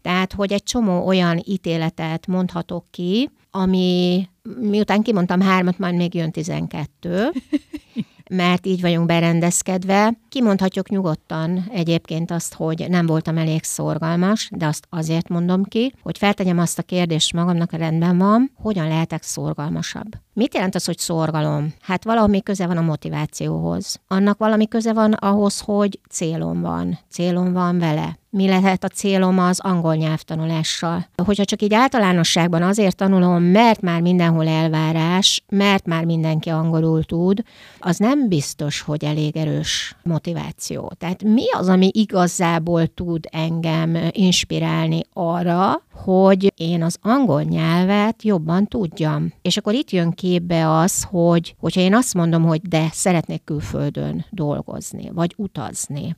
Tehát, 0.02 0.32
hogy 0.32 0.52
egy 0.52 0.62
csomó 0.62 1.06
olyan 1.06 1.42
ítéletet 1.44 2.26
mondhatok 2.26 2.84
ki, 2.90 3.30
ami 3.50 4.28
miután 4.60 5.02
kimondtam 5.02 5.40
hármat, 5.40 5.78
majd 5.78 5.94
még 5.94 6.14
jön 6.14 6.30
tizenkettő, 6.30 7.30
mert 8.30 8.66
így 8.66 8.80
vagyunk 8.80 9.06
berendezkedve. 9.06 10.12
Kimondhatjuk 10.28 10.88
nyugodtan 10.88 11.64
egyébként 11.72 12.30
azt, 12.30 12.54
hogy 12.54 12.86
nem 12.88 13.06
voltam 13.06 13.36
elég 13.36 13.64
szorgalmas, 13.64 14.48
de 14.52 14.66
azt 14.66 14.86
azért 14.90 15.28
mondom 15.28 15.64
ki, 15.64 15.94
hogy 16.02 16.18
feltegyem 16.18 16.58
azt 16.58 16.78
a 16.78 16.82
kérdést 16.82 17.32
magamnak, 17.32 17.72
rendben 17.72 18.18
van, 18.18 18.52
hogyan 18.54 18.88
lehetek 18.88 19.22
szorgalmasabb. 19.22 20.08
Mit 20.32 20.54
jelent 20.54 20.74
az, 20.74 20.84
hogy 20.84 20.98
szorgalom? 20.98 21.74
Hát 21.80 22.04
valami 22.04 22.42
köze 22.42 22.66
van 22.66 22.76
a 22.76 22.80
motivációhoz. 22.82 24.00
Annak 24.06 24.38
valami 24.38 24.68
köze 24.68 24.92
van 24.92 25.12
ahhoz, 25.12 25.60
hogy 25.60 26.00
célom 26.10 26.60
van. 26.60 26.98
Célom 27.10 27.52
van 27.52 27.78
vele 27.78 28.17
mi 28.30 28.46
lehet 28.48 28.84
a 28.84 28.88
célom 28.88 29.38
az 29.38 29.60
angol 29.60 29.94
nyelvtanulással. 29.94 31.06
Hogyha 31.24 31.44
csak 31.44 31.62
így 31.62 31.74
általánosságban 31.74 32.62
azért 32.62 32.96
tanulom, 32.96 33.42
mert 33.42 33.80
már 33.80 34.00
mindenhol 34.00 34.48
elvárás, 34.48 35.42
mert 35.48 35.86
már 35.86 36.04
mindenki 36.04 36.48
angolul 36.48 37.04
tud, 37.04 37.42
az 37.78 37.96
nem 37.96 38.28
biztos, 38.28 38.80
hogy 38.80 39.04
elég 39.04 39.36
erős 39.36 39.96
motiváció. 40.02 40.92
Tehát 40.98 41.22
mi 41.22 41.50
az, 41.50 41.68
ami 41.68 41.90
igazából 41.92 42.86
tud 42.86 43.24
engem 43.30 43.98
inspirálni 44.10 45.02
arra, 45.12 45.82
hogy 46.04 46.52
én 46.56 46.82
az 46.82 46.96
angol 47.02 47.42
nyelvet 47.42 48.22
jobban 48.22 48.66
tudjam. 48.66 49.32
És 49.42 49.56
akkor 49.56 49.74
itt 49.74 49.90
jön 49.90 50.10
képbe 50.10 50.70
az, 50.70 51.02
hogy 51.10 51.54
hogyha 51.58 51.80
én 51.80 51.94
azt 51.94 52.14
mondom, 52.14 52.44
hogy 52.44 52.60
de 52.60 52.88
szeretnék 52.92 53.44
külföldön 53.44 54.24
dolgozni, 54.30 55.10
vagy 55.14 55.34
utazni, 55.36 56.16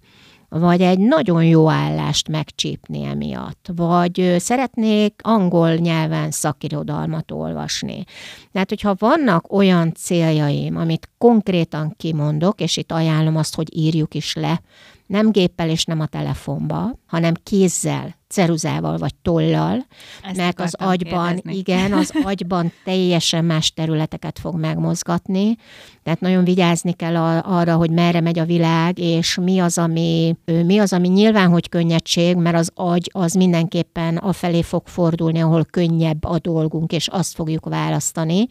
vagy 0.50 0.80
egy 0.80 0.99
nagyon 0.99 1.45
jó 1.45 1.71
állást 1.71 2.28
megcsípni 2.28 3.04
emiatt, 3.04 3.71
vagy 3.75 4.35
szeretnék 4.38 5.21
angol 5.23 5.75
nyelven 5.75 6.30
szakirodalmat 6.30 7.30
olvasni. 7.30 8.04
Tehát, 8.52 8.69
hogyha 8.69 8.95
vannak 8.99 9.52
olyan 9.52 9.92
céljaim, 9.95 10.76
amit 10.76 11.09
konkrétan 11.19 11.95
kimondok, 11.97 12.61
és 12.61 12.76
itt 12.76 12.92
ajánlom 12.92 13.37
azt, 13.37 13.54
hogy 13.54 13.76
írjuk 13.76 14.14
is 14.14 14.35
le, 14.35 14.62
nem 15.11 15.31
géppel 15.31 15.69
és 15.69 15.85
nem 15.85 16.00
a 16.00 16.07
telefonba, 16.07 16.99
hanem 17.07 17.35
kézzel, 17.43 18.19
ceruzával 18.29 18.97
vagy 18.97 19.14
tollal, 19.23 19.87
Ezt 20.23 20.37
mert 20.37 20.61
az 20.61 20.75
agyban, 20.75 21.26
kérdezni. 21.26 21.57
igen, 21.57 21.93
az 21.93 22.12
agyban 22.25 22.73
teljesen 22.85 23.45
más 23.45 23.73
területeket 23.73 24.38
fog 24.38 24.55
megmozgatni, 24.59 25.57
tehát 26.02 26.21
nagyon 26.21 26.45
vigyázni 26.45 26.93
kell 26.93 27.17
a, 27.17 27.59
arra, 27.59 27.76
hogy 27.76 27.90
merre 27.90 28.21
megy 28.21 28.38
a 28.38 28.45
világ, 28.45 28.99
és 28.99 29.38
mi 29.43 29.59
az, 29.59 29.79
ami, 29.79 30.37
mi 30.45 30.79
az, 30.79 30.93
ami 30.93 31.09
nyilván, 31.09 31.50
hogy 31.50 31.69
könnyedség, 31.69 32.37
mert 32.37 32.57
az 32.57 32.71
agy 32.75 33.11
az 33.12 33.33
mindenképpen 33.33 34.17
afelé 34.17 34.62
fog 34.62 34.87
fordulni, 34.87 35.40
ahol 35.40 35.64
könnyebb 35.64 36.25
a 36.25 36.38
dolgunk, 36.38 36.93
és 36.93 37.09
azt 37.09 37.35
fogjuk 37.35 37.69
választani, 37.69 38.47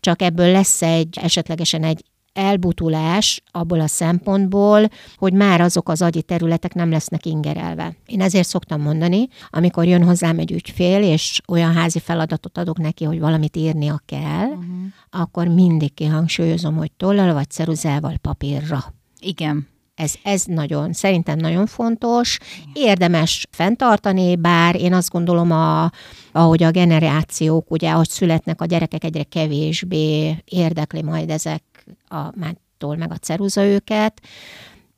csak 0.00 0.22
ebből 0.22 0.52
lesz 0.52 0.82
egy, 0.82 1.18
esetlegesen 1.20 1.84
egy 1.84 2.04
elbutulás 2.34 3.42
abból 3.50 3.80
a 3.80 3.86
szempontból, 3.86 4.88
hogy 5.16 5.32
már 5.32 5.60
azok 5.60 5.88
az 5.88 6.02
agyi 6.02 6.22
területek 6.22 6.74
nem 6.74 6.90
lesznek 6.90 7.26
ingerelve. 7.26 7.96
Én 8.06 8.20
ezért 8.20 8.48
szoktam 8.48 8.80
mondani, 8.80 9.28
amikor 9.50 9.86
jön 9.86 10.04
hozzám 10.04 10.38
egy 10.38 10.52
ügyfél, 10.52 11.02
és 11.02 11.40
olyan 11.48 11.72
házi 11.72 11.98
feladatot 11.98 12.58
adok 12.58 12.78
neki, 12.78 13.04
hogy 13.04 13.20
valamit 13.20 13.56
írnia 13.56 14.02
kell, 14.06 14.46
uh-huh. 14.46 14.64
akkor 15.10 15.48
mindig 15.48 15.94
kihangsúlyozom, 15.94 16.76
hogy 16.76 16.92
tollal 16.92 17.32
vagy 17.32 17.50
ceruzával 17.50 18.14
papírra. 18.20 18.94
Igen. 19.20 19.72
Ez, 19.94 20.14
ez 20.22 20.44
nagyon, 20.44 20.92
szerintem 20.92 21.38
nagyon 21.38 21.66
fontos. 21.66 22.38
Érdemes 22.72 23.46
fenntartani, 23.50 24.36
bár 24.36 24.76
én 24.76 24.92
azt 24.92 25.10
gondolom, 25.10 25.50
a, 25.50 25.90
ahogy 26.32 26.62
a 26.62 26.70
generációk, 26.70 27.70
ugye, 27.70 27.90
ahogy 27.90 28.08
születnek 28.08 28.60
a 28.60 28.64
gyerekek, 28.64 29.04
egyre 29.04 29.22
kevésbé 29.22 30.36
érdekli 30.44 31.02
majd 31.02 31.30
ezek 31.30 31.62
a 32.08 32.32
mától 32.36 32.96
meg 32.96 33.12
a 33.12 33.16
ceruza 33.16 33.64
őket, 33.64 34.20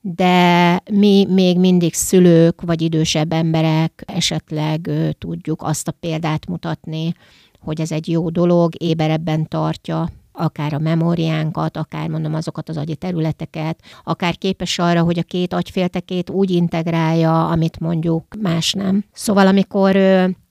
de 0.01 0.81
mi 0.91 1.27
még 1.29 1.59
mindig 1.59 1.95
szülők 1.95 2.61
vagy 2.61 2.83
idősebb 2.83 3.33
emberek 3.33 4.03
esetleg 4.07 4.91
tudjuk 5.19 5.63
azt 5.63 5.89
a 5.89 5.93
példát 6.01 6.47
mutatni, 6.47 7.15
hogy 7.61 7.81
ez 7.81 7.93
egy 7.93 8.09
jó 8.09 8.31
dolog, 8.31 8.83
éberebben 8.83 9.49
tartja 9.49 10.09
akár 10.33 10.75
a 10.75 10.79
memóriánkat, 10.79 11.77
akár 11.77 12.09
mondom 12.09 12.35
azokat 12.35 12.69
az 12.69 12.77
agyi 12.77 12.97
területeket, 12.97 13.83
akár 14.05 14.37
képes 14.39 14.79
arra, 14.79 15.03
hogy 15.03 15.19
a 15.19 15.23
két 15.23 15.53
agyféltekét 15.53 16.31
úgy 16.31 16.51
integrálja, 16.51 17.49
amit 17.49 17.81
mondjuk 17.81 18.25
más 18.41 18.73
nem. 18.73 19.05
Szóval 19.13 19.47
amikor 19.47 19.97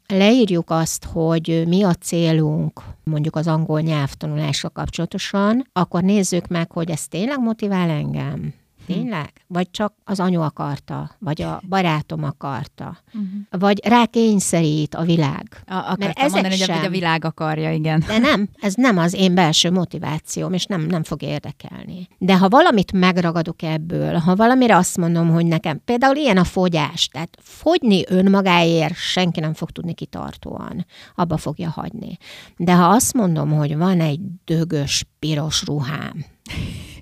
leírjuk 0.07 0.69
azt, 0.69 1.05
hogy 1.05 1.63
mi 1.67 1.83
a 1.83 1.93
célunk, 1.93 2.81
mondjuk 3.03 3.35
az 3.35 3.47
angol 3.47 3.81
nyelvtanulásra 3.81 4.69
kapcsolatosan, 4.69 5.67
akkor 5.73 6.03
nézzük 6.03 6.47
meg, 6.47 6.71
hogy 6.71 6.89
ez 6.89 7.07
tényleg 7.07 7.39
motivál 7.39 7.89
engem. 7.89 8.53
Tényleg? 8.85 9.31
Vagy 9.47 9.71
csak 9.71 9.93
az 10.03 10.19
anyu 10.19 10.41
akarta, 10.41 11.11
vagy 11.19 11.41
a 11.41 11.61
barátom 11.69 12.23
akarta, 12.23 12.97
uh-huh. 13.07 13.29
vagy 13.49 13.81
rá 13.85 14.05
kényszerít 14.05 14.95
a 14.95 15.03
világ. 15.03 15.63
A, 15.67 15.73
akartam 15.73 15.97
Mert 15.97 16.31
mondani, 16.31 16.55
sem, 16.55 16.75
hogy 16.75 16.85
a 16.85 16.89
világ 16.89 17.25
akarja, 17.25 17.71
igen. 17.71 18.03
De 18.07 18.17
nem, 18.17 18.49
ez 18.55 18.73
nem 18.73 18.97
az 18.97 19.13
én 19.13 19.33
belső 19.33 19.71
motivációm, 19.71 20.53
és 20.53 20.65
nem, 20.65 20.81
nem 20.81 21.03
fog 21.03 21.21
érdekelni. 21.21 22.07
De 22.17 22.37
ha 22.37 22.49
valamit 22.49 22.91
megragadok 22.91 23.61
ebből, 23.61 24.13
ha 24.17 24.35
valamire 24.35 24.75
azt 24.75 24.97
mondom, 24.97 25.29
hogy 25.29 25.45
nekem, 25.45 25.81
például 25.85 26.15
ilyen 26.15 26.37
a 26.37 26.43
fogyás, 26.43 27.07
tehát 27.07 27.37
fogyni 27.41 28.03
önmagáért 28.07 28.95
senki 28.95 29.39
nem 29.39 29.53
fog 29.53 29.71
tudni 29.71 29.93
kitartóan, 29.93 30.85
abba 31.15 31.37
fogja 31.37 31.69
hagyni. 31.69 32.17
De 32.57 32.75
ha 32.75 32.85
azt 32.85 33.13
mondom, 33.13 33.51
hogy 33.51 33.77
van 33.77 33.99
egy 33.99 34.19
dögös, 34.45 35.05
piros 35.19 35.63
ruhám, 35.65 36.25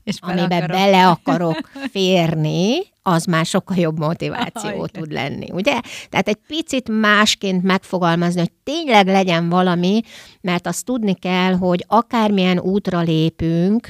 és 0.04 0.18
amiben 0.20 0.62
akarok. 0.62 0.70
bele 0.70 1.08
akarok 1.08 1.70
férni, 1.92 2.78
az 3.02 3.26
már 3.26 3.46
sokkal 3.46 3.78
jobb 3.78 4.00
motiváció 4.00 4.82
Aj, 4.82 4.90
tud 4.92 5.12
lenni, 5.12 5.52
ugye? 5.52 5.80
Tehát 6.10 6.28
egy 6.28 6.40
picit 6.48 6.90
másként 6.90 7.64
megfogalmazni, 7.64 8.40
hogy 8.40 8.52
tényleg 8.64 9.08
legyen 9.08 9.50
valami, 9.50 10.02
mert 10.42 10.68
azt 10.68 10.86
tudni 10.86 11.14
kell, 11.14 11.54
hogy 11.54 11.86
akármilyen 11.88 12.60
útra 12.60 13.00
lépünk, 13.02 13.88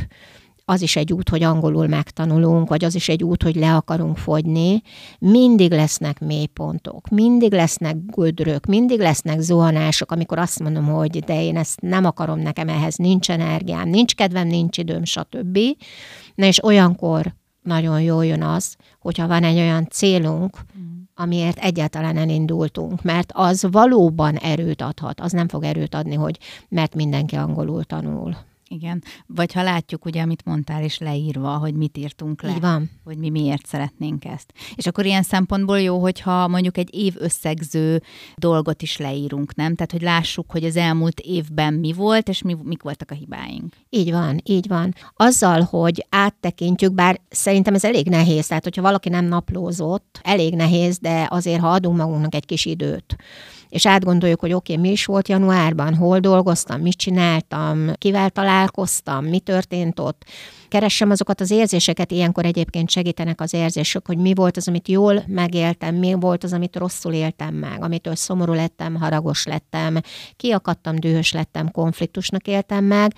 az 0.66 0.82
is 0.82 0.96
egy 0.96 1.14
út, 1.14 1.30
hogy 1.30 1.44
angolul 1.44 1.88
megtanulunk, 1.88 2.70
vagy 2.70 2.84
az 2.84 2.96
is 2.96 3.10
egy 3.10 3.24
út, 3.24 3.44
hogy 3.44 3.56
le 3.56 3.76
akarunk 3.76 4.18
fogyni, 4.18 4.82
mindig 5.20 5.72
lesznek 5.72 6.20
mélypontok, 6.20 7.10
mindig 7.10 7.52
lesznek 7.52 7.96
gödrök, 8.06 8.66
mindig 8.66 9.00
lesznek 9.00 9.40
zuhanások, 9.40 10.12
amikor 10.12 10.38
azt 10.38 10.60
mondom, 10.60 10.86
hogy 10.86 11.20
de 11.20 11.44
én 11.44 11.58
ezt 11.58 11.82
nem 11.82 12.06
akarom, 12.06 12.40
nekem 12.40 12.70
ehhez 12.70 12.96
nincs 12.96 13.30
energiám, 13.30 13.90
nincs 13.90 14.16
kedvem, 14.16 14.48
nincs 14.48 14.78
időm, 14.78 15.04
stb. 15.04 15.60
Na 16.36 16.46
és 16.46 16.64
olyankor 16.64 17.34
nagyon 17.62 18.02
jól 18.02 18.26
jön 18.26 18.44
az, 18.44 18.76
hogyha 19.00 19.28
van 19.28 19.44
egy 19.44 19.58
olyan 19.58 19.88
célunk, 19.90 20.58
amiért 21.16 21.58
egyáltalán 21.58 22.18
elindultunk, 22.18 23.02
mert 23.02 23.32
az 23.34 23.68
valóban 23.72 24.36
erőt 24.36 24.82
adhat, 24.82 25.20
az 25.20 25.32
nem 25.32 25.48
fog 25.48 25.64
erőt 25.64 25.96
adni, 25.96 26.16
hogy 26.16 26.40
mert 26.70 26.96
mindenki 26.96 27.36
angolul 27.36 27.84
tanul. 27.84 28.36
Igen. 28.74 29.04
Vagy 29.28 29.54
ha 29.54 29.64
látjuk, 29.64 30.06
ugye, 30.06 30.22
amit 30.22 30.46
mondtál, 30.46 30.84
és 30.84 30.98
leírva, 30.98 31.58
hogy 31.58 31.74
mit 31.74 31.98
írtunk 31.98 32.42
le. 32.42 32.50
Így 32.50 32.60
van. 32.60 32.90
Hogy 33.04 33.18
mi 33.18 33.30
miért 33.30 33.66
szeretnénk 33.66 34.26
ezt. 34.26 34.54
És 34.76 34.88
akkor 34.88 35.06
ilyen 35.06 35.24
szempontból 35.24 35.80
jó, 35.80 36.00
hogyha 36.00 36.48
mondjuk 36.48 36.78
egy 36.78 36.96
év 36.96 37.16
összegző 37.18 38.02
dolgot 38.36 38.82
is 38.82 38.98
leírunk, 38.98 39.56
nem? 39.56 39.76
Tehát, 39.76 39.92
hogy 39.92 40.02
lássuk, 40.02 40.52
hogy 40.52 40.64
az 40.64 40.76
elmúlt 40.76 41.20
évben 41.20 41.74
mi 41.74 41.94
volt, 41.94 42.30
és 42.30 42.42
mi, 42.42 42.58
mik 42.64 42.84
voltak 42.84 43.12
a 43.12 43.16
hibáink. 43.16 43.74
Így 43.90 44.12
van, 44.12 44.42
így 44.44 44.68
van. 44.68 44.94
Azzal, 45.16 45.62
hogy 45.62 46.06
áttekintjük, 46.10 46.94
bár 46.94 47.20
szerintem 47.30 47.74
ez 47.74 47.84
elég 47.84 48.08
nehéz, 48.08 48.48
tehát 48.48 48.64
hogyha 48.64 48.82
valaki 48.82 49.10
nem 49.10 49.26
naplózott, 49.26 50.20
elég 50.24 50.56
nehéz, 50.56 50.98
de 51.00 51.28
azért, 51.30 51.60
ha 51.60 51.72
adunk 51.72 51.98
magunknak 51.98 52.36
egy 52.36 52.46
kis 52.46 52.66
időt, 52.66 53.16
és 53.74 53.86
átgondoljuk, 53.86 54.40
hogy 54.40 54.54
oké, 54.54 54.72
okay, 54.72 54.86
mi 54.86 54.92
is 54.92 55.06
volt 55.06 55.28
januárban, 55.28 55.96
hol 55.96 56.20
dolgoztam, 56.20 56.82
mit 56.82 56.98
csináltam, 56.98 57.94
kivel 57.98 58.30
találkoztam, 58.30 59.26
mi 59.26 59.40
történt 59.40 60.00
ott, 60.00 60.26
keressem 60.68 61.10
azokat 61.10 61.42
az 61.42 61.52
érzéseket, 61.52 62.12
ilyenkor 62.12 62.46
egyébként 62.46 62.90
segítenek 62.90 63.42
az 63.42 63.54
érzések, 63.54 64.08
hogy 64.08 64.18
mi 64.18 64.34
volt 64.34 64.58
az, 64.58 64.68
amit 64.68 64.88
jól 64.88 65.24
megéltem, 65.28 65.96
mi 65.96 66.14
volt 66.14 66.44
az, 66.44 66.54
amit 66.54 66.76
rosszul 66.76 67.14
éltem 67.14 67.54
meg, 67.54 67.84
amitől 67.84 68.16
szomorú 68.16 68.54
lettem, 68.54 68.96
haragos 68.96 69.46
lettem, 69.46 70.00
kiakadtam, 70.36 70.96
dühös 70.96 71.32
lettem, 71.32 71.72
konfliktusnak 71.72 72.48
éltem 72.48 72.84
meg, 72.84 73.14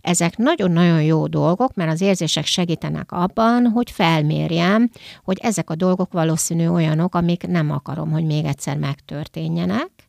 ezek 0.00 0.36
nagyon-nagyon 0.36 1.02
jó 1.02 1.26
dolgok, 1.26 1.74
mert 1.74 1.90
az 1.90 2.00
érzések 2.00 2.44
segítenek 2.44 3.12
abban, 3.12 3.66
hogy 3.66 3.90
felmérjem, 3.90 4.90
hogy 5.24 5.38
ezek 5.42 5.70
a 5.70 5.74
dolgok 5.74 6.12
valószínű 6.12 6.68
olyanok, 6.68 7.14
amik 7.14 7.46
nem 7.46 7.70
akarom, 7.70 8.10
hogy 8.10 8.24
még 8.24 8.44
egyszer 8.44 8.76
megtörténjenek. 8.76 9.99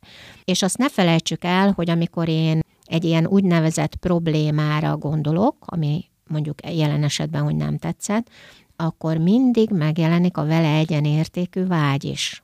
És 0.44 0.62
azt 0.62 0.78
ne 0.78 0.88
felejtsük 0.88 1.44
el, 1.44 1.72
hogy 1.72 1.90
amikor 1.90 2.28
én 2.28 2.60
egy 2.84 3.04
ilyen 3.04 3.26
úgynevezett 3.26 3.94
problémára 3.94 4.96
gondolok, 4.96 5.56
ami 5.60 6.04
mondjuk 6.26 6.58
jelen 6.76 7.02
esetben, 7.02 7.42
hogy 7.42 7.56
nem 7.56 7.78
tetszett, 7.78 8.30
akkor 8.76 9.16
mindig 9.16 9.70
megjelenik 9.70 10.36
a 10.36 10.44
vele 10.44 10.76
egyenértékű 10.76 11.66
vágy 11.66 12.04
is. 12.04 12.42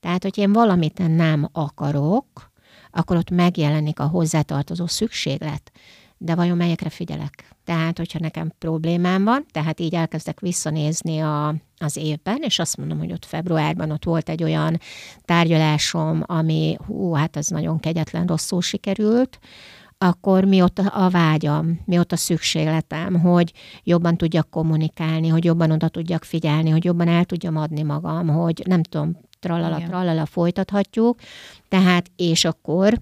Tehát, 0.00 0.22
hogy 0.22 0.38
én 0.38 0.52
valamit 0.52 1.16
nem 1.16 1.48
akarok, 1.52 2.50
akkor 2.90 3.16
ott 3.16 3.30
megjelenik 3.30 4.00
a 4.00 4.06
hozzátartozó 4.06 4.86
szükséglet. 4.86 5.72
De 6.18 6.34
vajon 6.34 6.56
melyekre 6.56 6.90
figyelek? 6.90 7.56
Tehát, 7.64 7.98
hogyha 7.98 8.18
nekem 8.22 8.52
problémám 8.58 9.24
van, 9.24 9.46
tehát 9.50 9.80
így 9.80 9.94
elkezdek 9.94 10.40
visszanézni 10.40 11.18
a, 11.18 11.54
az 11.78 11.96
évben, 11.96 12.38
és 12.40 12.58
azt 12.58 12.76
mondom, 12.76 12.98
hogy 12.98 13.12
ott 13.12 13.24
februárban 13.24 13.90
ott 13.90 14.04
volt 14.04 14.28
egy 14.28 14.42
olyan 14.42 14.80
tárgyalásom, 15.24 16.22
ami, 16.26 16.76
hú, 16.86 17.12
hát 17.12 17.36
ez 17.36 17.48
nagyon 17.48 17.80
kegyetlen 17.80 18.26
rosszul 18.26 18.62
sikerült, 18.62 19.38
akkor 19.98 20.44
mi 20.44 20.62
ott 20.62 20.78
a 20.78 21.08
vágyam, 21.10 21.80
mi 21.84 21.98
ott 21.98 22.12
a 22.12 22.16
szükségletem, 22.16 23.20
hogy 23.20 23.52
jobban 23.82 24.16
tudjak 24.16 24.50
kommunikálni, 24.50 25.28
hogy 25.28 25.44
jobban 25.44 25.70
oda 25.70 25.88
tudjak 25.88 26.24
figyelni, 26.24 26.70
hogy 26.70 26.84
jobban 26.84 27.08
el 27.08 27.24
tudjam 27.24 27.56
adni 27.56 27.82
magam, 27.82 28.28
hogy 28.28 28.62
nem 28.66 28.82
tudom, 28.82 29.16
tralala, 29.40 29.76
Igen. 29.76 29.88
tralala 29.88 30.26
folytathatjuk. 30.26 31.18
Tehát, 31.68 32.10
és 32.16 32.44
akkor 32.44 33.00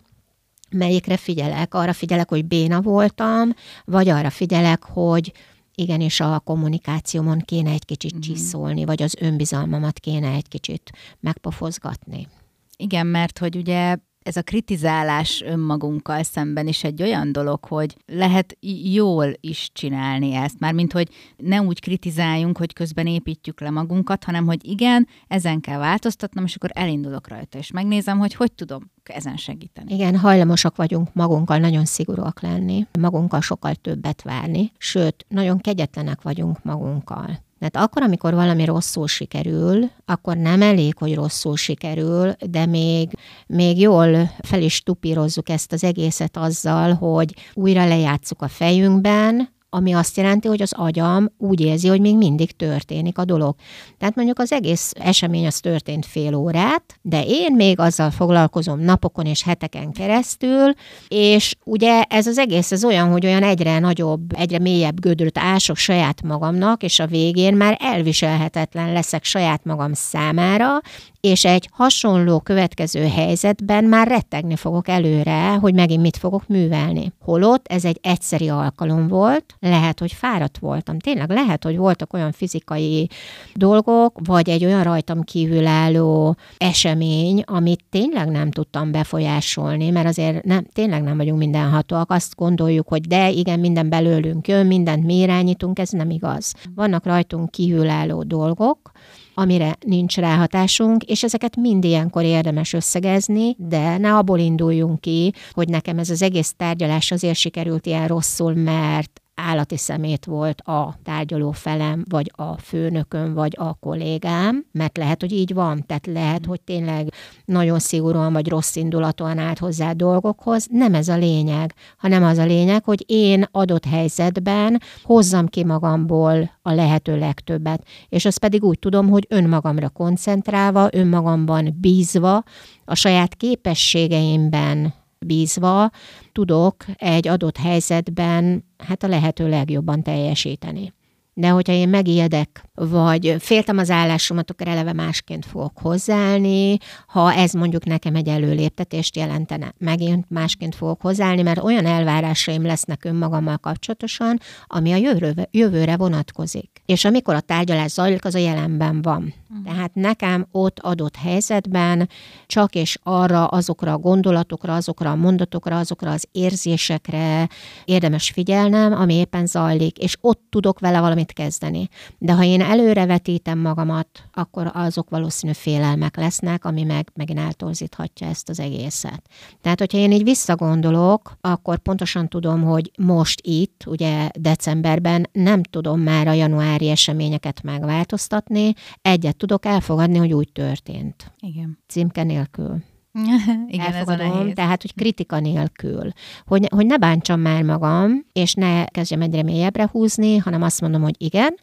melyikre 0.74 1.16
figyelek? 1.16 1.74
Arra 1.74 1.92
figyelek, 1.92 2.28
hogy 2.28 2.44
béna 2.44 2.80
voltam, 2.80 3.54
vagy 3.84 4.08
arra 4.08 4.30
figyelek, 4.30 4.84
hogy 4.84 5.32
igenis 5.74 6.20
a 6.20 6.40
kommunikációmon 6.44 7.38
kéne 7.38 7.70
egy 7.70 7.84
kicsit 7.84 8.12
mm-hmm. 8.12 8.20
csiszolni, 8.20 8.84
vagy 8.84 9.02
az 9.02 9.16
önbizalmamat 9.20 9.98
kéne 9.98 10.30
egy 10.30 10.48
kicsit 10.48 10.90
megpofozgatni. 11.20 12.28
Igen, 12.76 13.06
mert 13.06 13.38
hogy 13.38 13.56
ugye 13.56 13.96
ez 14.24 14.36
a 14.36 14.42
kritizálás 14.42 15.42
önmagunkkal 15.46 16.22
szemben 16.22 16.66
is 16.66 16.84
egy 16.84 17.02
olyan 17.02 17.32
dolog, 17.32 17.64
hogy 17.64 17.96
lehet 18.06 18.56
jól 18.92 19.32
is 19.40 19.70
csinálni 19.72 20.34
ezt. 20.34 20.58
Mármint, 20.58 20.92
hogy 20.92 21.08
ne 21.36 21.60
úgy 21.60 21.80
kritizáljunk, 21.80 22.58
hogy 22.58 22.72
közben 22.72 23.06
építjük 23.06 23.60
le 23.60 23.70
magunkat, 23.70 24.24
hanem, 24.24 24.46
hogy 24.46 24.68
igen, 24.68 25.08
ezen 25.28 25.60
kell 25.60 25.78
változtatnom, 25.78 26.44
és 26.44 26.54
akkor 26.54 26.70
elindulok 26.72 27.28
rajta, 27.28 27.58
és 27.58 27.70
megnézem, 27.70 28.18
hogy 28.18 28.34
hogy 28.34 28.52
tudom 28.52 28.90
ezen 29.02 29.36
segíteni. 29.36 29.94
Igen, 29.94 30.18
hajlamosak 30.18 30.76
vagyunk 30.76 31.12
magunkkal 31.12 31.58
nagyon 31.58 31.84
szigorúak 31.84 32.40
lenni, 32.40 32.86
magunkkal 32.98 33.40
sokkal 33.40 33.74
többet 33.74 34.22
várni, 34.22 34.72
sőt, 34.78 35.24
nagyon 35.28 35.58
kegyetlenek 35.58 36.22
vagyunk 36.22 36.62
magunkkal. 36.62 37.42
Tehát 37.64 37.88
akkor, 37.88 38.02
amikor 38.02 38.34
valami 38.34 38.64
rosszul 38.64 39.06
sikerül, 39.06 39.90
akkor 40.04 40.36
nem 40.36 40.62
elég, 40.62 40.94
hogy 40.98 41.14
rosszul 41.14 41.56
sikerül, 41.56 42.32
de 42.50 42.66
még, 42.66 43.08
még 43.46 43.80
jól 43.80 44.30
fel 44.42 44.62
is 44.62 44.82
tupírozzuk 44.82 45.48
ezt 45.48 45.72
az 45.72 45.84
egészet 45.84 46.36
azzal, 46.36 46.92
hogy 46.92 47.34
újra 47.54 47.86
lejátszuk 47.86 48.42
a 48.42 48.48
fejünkben, 48.48 49.53
ami 49.74 49.92
azt 49.92 50.16
jelenti, 50.16 50.48
hogy 50.48 50.62
az 50.62 50.72
agyam 50.76 51.32
úgy 51.38 51.60
érzi, 51.60 51.88
hogy 51.88 52.00
még 52.00 52.16
mindig 52.16 52.50
történik 52.50 53.18
a 53.18 53.24
dolog. 53.24 53.54
Tehát 53.98 54.14
mondjuk 54.14 54.38
az 54.38 54.52
egész 54.52 54.92
esemény 54.94 55.46
az 55.46 55.60
történt 55.60 56.06
fél 56.06 56.34
órát, 56.34 56.98
de 57.02 57.24
én 57.26 57.54
még 57.54 57.78
azzal 57.78 58.10
foglalkozom 58.10 58.80
napokon 58.80 59.26
és 59.26 59.42
heteken 59.42 59.92
keresztül, 59.92 60.72
és 61.08 61.54
ugye 61.64 62.02
ez 62.02 62.26
az 62.26 62.38
egész 62.38 62.70
az 62.70 62.84
olyan, 62.84 63.10
hogy 63.10 63.26
olyan 63.26 63.42
egyre 63.42 63.78
nagyobb, 63.78 64.32
egyre 64.36 64.58
mélyebb 64.58 65.00
gödröt 65.00 65.38
ások 65.38 65.76
saját 65.76 66.22
magamnak, 66.22 66.82
és 66.82 66.98
a 66.98 67.06
végén 67.06 67.54
már 67.54 67.78
elviselhetetlen 67.80 68.92
leszek 68.92 69.24
saját 69.24 69.64
magam 69.64 69.92
számára, 69.92 70.80
és 71.24 71.44
egy 71.44 71.68
hasonló 71.72 72.40
következő 72.40 73.06
helyzetben 73.06 73.84
már 73.84 74.06
rettegni 74.06 74.56
fogok 74.56 74.88
előre, 74.88 75.54
hogy 75.54 75.74
megint 75.74 76.02
mit 76.02 76.16
fogok 76.16 76.46
művelni. 76.46 77.12
Holott 77.20 77.66
ez 77.68 77.84
egy 77.84 77.98
egyszeri 78.02 78.48
alkalom 78.48 79.08
volt, 79.08 79.54
lehet, 79.68 80.00
hogy 80.00 80.12
fáradt 80.12 80.58
voltam. 80.58 80.98
Tényleg 80.98 81.30
lehet, 81.30 81.64
hogy 81.64 81.76
voltak 81.76 82.12
olyan 82.12 82.32
fizikai 82.32 83.08
dolgok, 83.54 84.18
vagy 84.24 84.48
egy 84.48 84.64
olyan 84.64 84.82
rajtam 84.82 85.22
kívülálló 85.22 86.36
esemény, 86.56 87.42
amit 87.46 87.84
tényleg 87.90 88.28
nem 88.28 88.50
tudtam 88.50 88.90
befolyásolni, 88.90 89.90
mert 89.90 90.06
azért 90.06 90.44
nem, 90.44 90.66
tényleg 90.72 91.02
nem 91.02 91.16
vagyunk 91.16 91.38
mindenhatóak. 91.38 92.10
Azt 92.10 92.34
gondoljuk, 92.34 92.88
hogy 92.88 93.00
de 93.00 93.30
igen, 93.30 93.60
minden 93.60 93.88
belőlünk 93.88 94.48
jön, 94.48 94.66
mindent 94.66 95.04
mi 95.04 95.18
irányítunk, 95.18 95.78
ez 95.78 95.90
nem 95.90 96.10
igaz. 96.10 96.52
Vannak 96.74 97.04
rajtunk 97.04 97.50
kívülálló 97.50 98.22
dolgok, 98.22 98.90
amire 99.34 99.76
nincs 99.86 100.16
ráhatásunk, 100.16 101.02
és 101.02 101.22
ezeket 101.22 101.56
mind 101.56 101.84
ilyenkor 101.84 102.22
érdemes 102.22 102.72
összegezni, 102.72 103.56
de 103.58 103.98
ne 103.98 104.16
abból 104.16 104.38
induljunk 104.38 105.00
ki, 105.00 105.32
hogy 105.52 105.68
nekem 105.68 105.98
ez 105.98 106.10
az 106.10 106.22
egész 106.22 106.54
tárgyalás 106.56 107.10
azért 107.10 107.36
sikerült 107.36 107.86
ilyen 107.86 108.06
rosszul, 108.06 108.54
mert 108.54 109.23
állati 109.44 109.76
szemét 109.76 110.24
volt 110.24 110.60
a 110.60 110.98
tárgyaló 111.02 111.50
felem, 111.50 112.04
vagy 112.08 112.32
a 112.36 112.58
főnököm, 112.58 113.34
vagy 113.34 113.54
a 113.58 113.74
kollégám, 113.74 114.64
mert 114.72 114.96
lehet, 114.96 115.20
hogy 115.20 115.32
így 115.32 115.54
van, 115.54 115.84
tehát 115.86 116.06
lehet, 116.06 116.46
hogy 116.46 116.60
tényleg 116.60 117.08
nagyon 117.44 117.78
szigorúan 117.78 118.32
vagy 118.32 118.48
rossz 118.48 118.76
indulatúan 118.76 119.38
állt 119.38 119.58
hozzá 119.58 119.92
dolgokhoz. 119.92 120.66
Nem 120.70 120.94
ez 120.94 121.08
a 121.08 121.16
lényeg, 121.16 121.74
hanem 121.96 122.24
az 122.24 122.38
a 122.38 122.44
lényeg, 122.44 122.84
hogy 122.84 123.04
én 123.06 123.44
adott 123.50 123.84
helyzetben 123.84 124.80
hozzam 125.02 125.46
ki 125.46 125.64
magamból 125.64 126.50
a 126.62 126.72
lehető 126.72 127.18
legtöbbet, 127.18 127.86
és 128.08 128.24
azt 128.24 128.38
pedig 128.38 128.64
úgy 128.64 128.78
tudom, 128.78 129.08
hogy 129.08 129.26
önmagamra 129.28 129.88
koncentrálva, 129.88 130.88
önmagamban 130.92 131.76
bízva, 131.80 132.42
a 132.84 132.94
saját 132.94 133.34
képességeimben 133.34 134.94
bízva 135.24 135.90
tudok 136.32 136.84
egy 136.96 137.28
adott 137.28 137.56
helyzetben 137.56 138.64
hát 138.78 139.02
a 139.02 139.08
lehető 139.08 139.48
legjobban 139.48 140.02
teljesíteni. 140.02 140.92
De 141.36 141.48
hogyha 141.48 141.72
én 141.72 141.88
megijedek, 141.88 142.64
vagy 142.74 143.36
féltem 143.38 143.78
az 143.78 143.90
állásomat, 143.90 144.50
akkor 144.50 144.68
eleve 144.68 144.92
másként 144.92 145.46
fogok 145.46 145.78
hozzáállni. 145.78 146.76
Ha 147.06 147.32
ez 147.32 147.52
mondjuk 147.52 147.84
nekem 147.84 148.14
egy 148.14 148.28
előléptetést 148.28 149.16
jelentene, 149.16 149.74
megint 149.78 150.30
másként 150.30 150.74
fogok 150.74 151.00
hozzáállni, 151.00 151.42
mert 151.42 151.62
olyan 151.62 151.86
elvárásaim 151.86 152.62
lesznek 152.62 153.04
önmagammal 153.04 153.56
kapcsolatosan, 153.56 154.40
ami 154.66 154.92
a 154.92 154.96
jövőre, 154.96 155.48
jövőre 155.50 155.96
vonatkozik. 155.96 156.82
És 156.86 157.04
amikor 157.04 157.34
a 157.34 157.40
tárgyalás 157.40 157.90
zajlik, 157.90 158.24
az 158.24 158.34
a 158.34 158.38
jelenben 158.38 159.02
van. 159.02 159.34
Uh-huh. 159.50 159.64
Tehát 159.64 159.94
nekem 159.94 160.46
ott 160.50 160.78
adott 160.80 161.16
helyzetben 161.16 162.08
csak 162.46 162.74
és 162.74 162.98
arra, 163.02 163.46
azokra 163.46 163.92
a 163.92 163.98
gondolatokra, 163.98 164.74
azokra 164.74 165.10
a 165.10 165.14
mondatokra, 165.14 165.78
azokra 165.78 166.10
az 166.10 166.26
érzésekre 166.32 167.48
érdemes 167.84 168.30
figyelnem, 168.30 168.92
ami 168.92 169.14
éppen 169.14 169.46
zajlik, 169.46 169.98
és 169.98 170.16
ott 170.20 170.42
tudok 170.50 170.78
vele 170.78 171.00
valamit 171.24 171.32
kezdeni. 171.32 171.88
De 172.18 172.32
ha 172.32 172.44
én 172.44 172.60
előrevetítem 172.60 173.58
magamat, 173.58 174.08
akkor 174.32 174.70
azok 174.74 175.10
valószínű 175.10 175.52
félelmek 175.52 176.16
lesznek, 176.16 176.64
ami 176.64 176.82
meg 176.82 177.10
megint 177.14 177.38
eltorzíthatja 177.38 178.26
ezt 178.26 178.48
az 178.48 178.60
egészet. 178.60 179.22
Tehát, 179.60 179.78
hogyha 179.78 179.98
én 179.98 180.12
így 180.12 180.24
visszagondolok, 180.24 181.36
akkor 181.40 181.78
pontosan 181.78 182.28
tudom, 182.28 182.62
hogy 182.62 182.90
most 182.98 183.40
itt, 183.42 183.84
ugye 183.86 184.28
decemberben 184.38 185.28
nem 185.32 185.62
tudom 185.62 186.00
már 186.00 186.28
a 186.28 186.32
januári 186.32 186.88
eseményeket 186.88 187.62
megváltoztatni, 187.62 188.74
egyet 189.02 189.36
tudok 189.36 189.66
elfogadni, 189.66 190.18
hogy 190.18 190.32
úgy 190.32 190.52
történt. 190.52 191.32
Igen. 191.40 191.78
Címke 191.88 192.22
nélkül. 192.22 192.82
Igen, 193.66 193.92
Elfogadom, 193.92 194.26
ez 194.26 194.32
a 194.32 194.38
nehéz. 194.38 194.54
tehát, 194.54 194.82
hogy 194.82 194.94
kritika 194.94 195.40
nélkül. 195.40 196.12
Hogy, 196.46 196.66
hogy 196.74 196.86
ne 196.86 196.96
bántsam 196.96 197.40
már 197.40 197.62
magam, 197.62 198.26
és 198.32 198.54
ne 198.54 198.84
kezdjem 198.84 199.20
egyre 199.20 199.42
mélyebbre 199.42 199.88
húzni, 199.92 200.36
hanem 200.36 200.62
azt 200.62 200.80
mondom, 200.80 201.02
hogy 201.02 201.14
igen, 201.18 201.54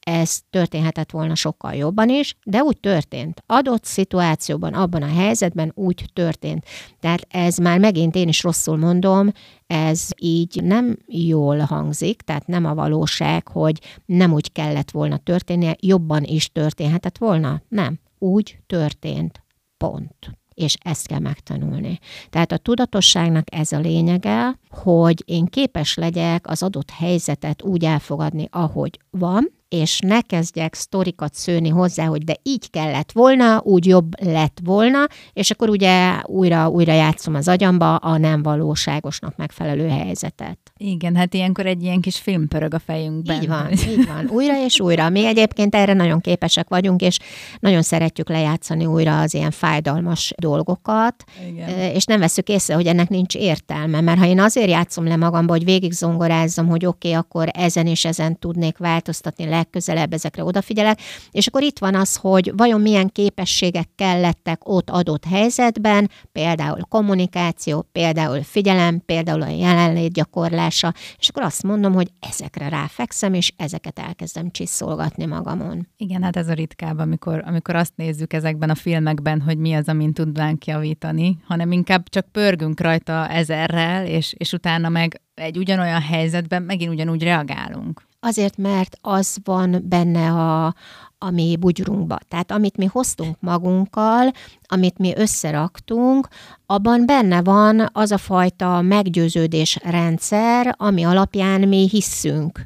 ez 0.00 0.40
történhetett 0.50 1.10
volna 1.10 1.34
sokkal 1.34 1.74
jobban 1.74 2.08
is, 2.08 2.36
de 2.44 2.62
úgy 2.62 2.80
történt. 2.80 3.42
Adott 3.46 3.84
szituációban, 3.84 4.74
abban 4.74 5.02
a 5.02 5.14
helyzetben 5.14 5.72
úgy 5.74 6.04
történt. 6.12 6.64
Tehát 7.00 7.26
ez 7.28 7.56
már 7.56 7.78
megint 7.78 8.14
én 8.14 8.28
is 8.28 8.42
rosszul 8.42 8.76
mondom, 8.76 9.32
ez 9.66 10.08
így 10.18 10.62
nem 10.62 10.96
jól 11.06 11.58
hangzik, 11.58 12.22
tehát 12.22 12.46
nem 12.46 12.64
a 12.64 12.74
valóság, 12.74 13.48
hogy 13.48 13.80
nem 14.06 14.32
úgy 14.32 14.52
kellett 14.52 14.90
volna 14.90 15.16
történnie, 15.16 15.76
jobban 15.80 16.24
is 16.24 16.52
történhetett 16.52 17.18
volna. 17.18 17.62
Nem, 17.68 17.98
úgy 18.18 18.58
történt. 18.66 19.42
Pont 19.76 20.39
és 20.54 20.76
ezt 20.82 21.06
kell 21.06 21.18
megtanulni. 21.18 21.98
Tehát 22.30 22.52
a 22.52 22.56
tudatosságnak 22.56 23.54
ez 23.54 23.72
a 23.72 23.78
lényege, 23.78 24.58
hogy 24.70 25.22
én 25.26 25.46
képes 25.46 25.94
legyek 25.94 26.46
az 26.46 26.62
adott 26.62 26.90
helyzetet 26.90 27.62
úgy 27.62 27.84
elfogadni, 27.84 28.48
ahogy 28.50 28.98
van, 29.10 29.59
és 29.70 29.98
ne 29.98 30.20
kezdjek 30.20 30.74
sztorikat 30.74 31.34
szőni 31.34 31.68
hozzá, 31.68 32.04
hogy 32.04 32.24
de 32.24 32.36
így 32.42 32.70
kellett 32.70 33.12
volna, 33.12 33.60
úgy 33.64 33.86
jobb 33.86 34.22
lett 34.22 34.58
volna, 34.64 35.06
és 35.32 35.50
akkor 35.50 35.68
ugye 35.68 36.20
újra, 36.22 36.68
újra 36.68 36.92
játszom 36.92 37.34
az 37.34 37.48
agyamba 37.48 37.96
a 37.96 38.18
nem 38.18 38.42
valóságosnak 38.42 39.36
megfelelő 39.36 39.88
helyzetet. 39.88 40.58
Igen, 40.76 41.16
hát 41.16 41.34
ilyenkor 41.34 41.66
egy 41.66 41.82
ilyen 41.82 42.00
kis 42.00 42.18
film 42.18 42.48
pörög 42.48 42.74
a 42.74 42.78
fejünkben. 42.78 43.42
Így 43.42 43.48
van, 43.48 43.72
így 43.90 44.06
van. 44.06 44.28
Újra 44.30 44.64
és 44.64 44.80
újra. 44.80 45.08
Mi 45.08 45.26
egyébként 45.26 45.74
erre 45.74 45.92
nagyon 45.92 46.20
képesek 46.20 46.68
vagyunk, 46.68 47.00
és 47.00 47.18
nagyon 47.58 47.82
szeretjük 47.82 48.28
lejátszani 48.28 48.86
újra 48.86 49.20
az 49.20 49.34
ilyen 49.34 49.50
fájdalmas 49.50 50.32
dolgokat, 50.36 51.24
Igen. 51.48 51.68
és 51.94 52.04
nem 52.04 52.20
veszük 52.20 52.48
észre, 52.48 52.74
hogy 52.74 52.86
ennek 52.86 53.08
nincs 53.08 53.34
értelme, 53.34 54.00
mert 54.00 54.18
ha 54.18 54.26
én 54.26 54.40
azért 54.40 54.68
játszom 54.68 55.06
le 55.06 55.16
magamba, 55.16 55.52
hogy 55.52 55.64
végig 55.64 55.92
zongorázzam, 55.92 56.68
hogy 56.68 56.86
oké, 56.86 57.08
okay, 57.08 57.20
akkor 57.20 57.48
ezen 57.52 57.86
és 57.86 58.04
ezen 58.04 58.38
tudnék 58.38 58.78
változtatni, 58.78 59.44
legközelebb 59.60 60.12
ezekre 60.12 60.44
odafigyelek, 60.44 61.00
és 61.30 61.46
akkor 61.46 61.62
itt 61.62 61.78
van 61.78 61.94
az, 61.94 62.16
hogy 62.16 62.52
vajon 62.56 62.80
milyen 62.80 63.08
képességek 63.08 63.88
kellettek 63.94 64.68
ott 64.68 64.90
adott 64.90 65.24
helyzetben, 65.24 66.10
például 66.32 66.80
kommunikáció, 66.88 67.86
például 67.92 68.42
figyelem, 68.42 69.02
például 69.06 69.42
a 69.42 69.48
jelenlét 69.48 70.12
gyakorlása, 70.12 70.94
és 71.18 71.28
akkor 71.28 71.42
azt 71.42 71.62
mondom, 71.62 71.92
hogy 71.92 72.10
ezekre 72.20 72.68
ráfekszem, 72.68 73.34
és 73.34 73.52
ezeket 73.56 73.98
elkezdem 73.98 74.50
csiszolgatni 74.50 75.26
magamon. 75.26 75.88
Igen, 75.96 76.22
hát 76.22 76.36
ez 76.36 76.48
a 76.48 76.52
ritkább, 76.52 76.98
amikor, 76.98 77.42
amikor 77.46 77.76
azt 77.76 77.92
nézzük 77.96 78.32
ezekben 78.32 78.70
a 78.70 78.74
filmekben, 78.74 79.40
hogy 79.40 79.58
mi 79.58 79.74
az, 79.74 79.88
amin 79.88 80.12
tudnánk 80.12 80.66
javítani, 80.66 81.38
hanem 81.46 81.72
inkább 81.72 82.08
csak 82.08 82.26
pörgünk 82.32 82.80
rajta 82.80 83.28
ezerrel, 83.28 84.06
és, 84.06 84.34
és 84.38 84.52
utána 84.52 84.88
meg 84.88 85.20
egy 85.34 85.58
ugyanolyan 85.58 86.00
helyzetben 86.00 86.62
megint 86.62 86.92
ugyanúgy 86.92 87.22
reagálunk. 87.22 88.08
Azért, 88.20 88.56
mert 88.56 88.96
az 89.00 89.36
van 89.44 89.84
benne 89.88 90.30
a, 90.30 90.74
a 91.18 91.30
mi 91.30 91.56
bugyrunkba. 91.60 92.18
Tehát 92.28 92.50
amit 92.50 92.76
mi 92.76 92.84
hoztunk 92.84 93.36
magunkkal, 93.40 94.32
amit 94.62 94.98
mi 94.98 95.12
összeraktunk, 95.16 96.28
abban 96.66 97.06
benne 97.06 97.42
van 97.42 97.88
az 97.92 98.10
a 98.10 98.18
fajta 98.18 98.80
meggyőződés 98.80 99.78
rendszer, 99.82 100.74
ami 100.78 101.04
alapján 101.04 101.60
mi 101.60 101.88
hisszünk 101.90 102.64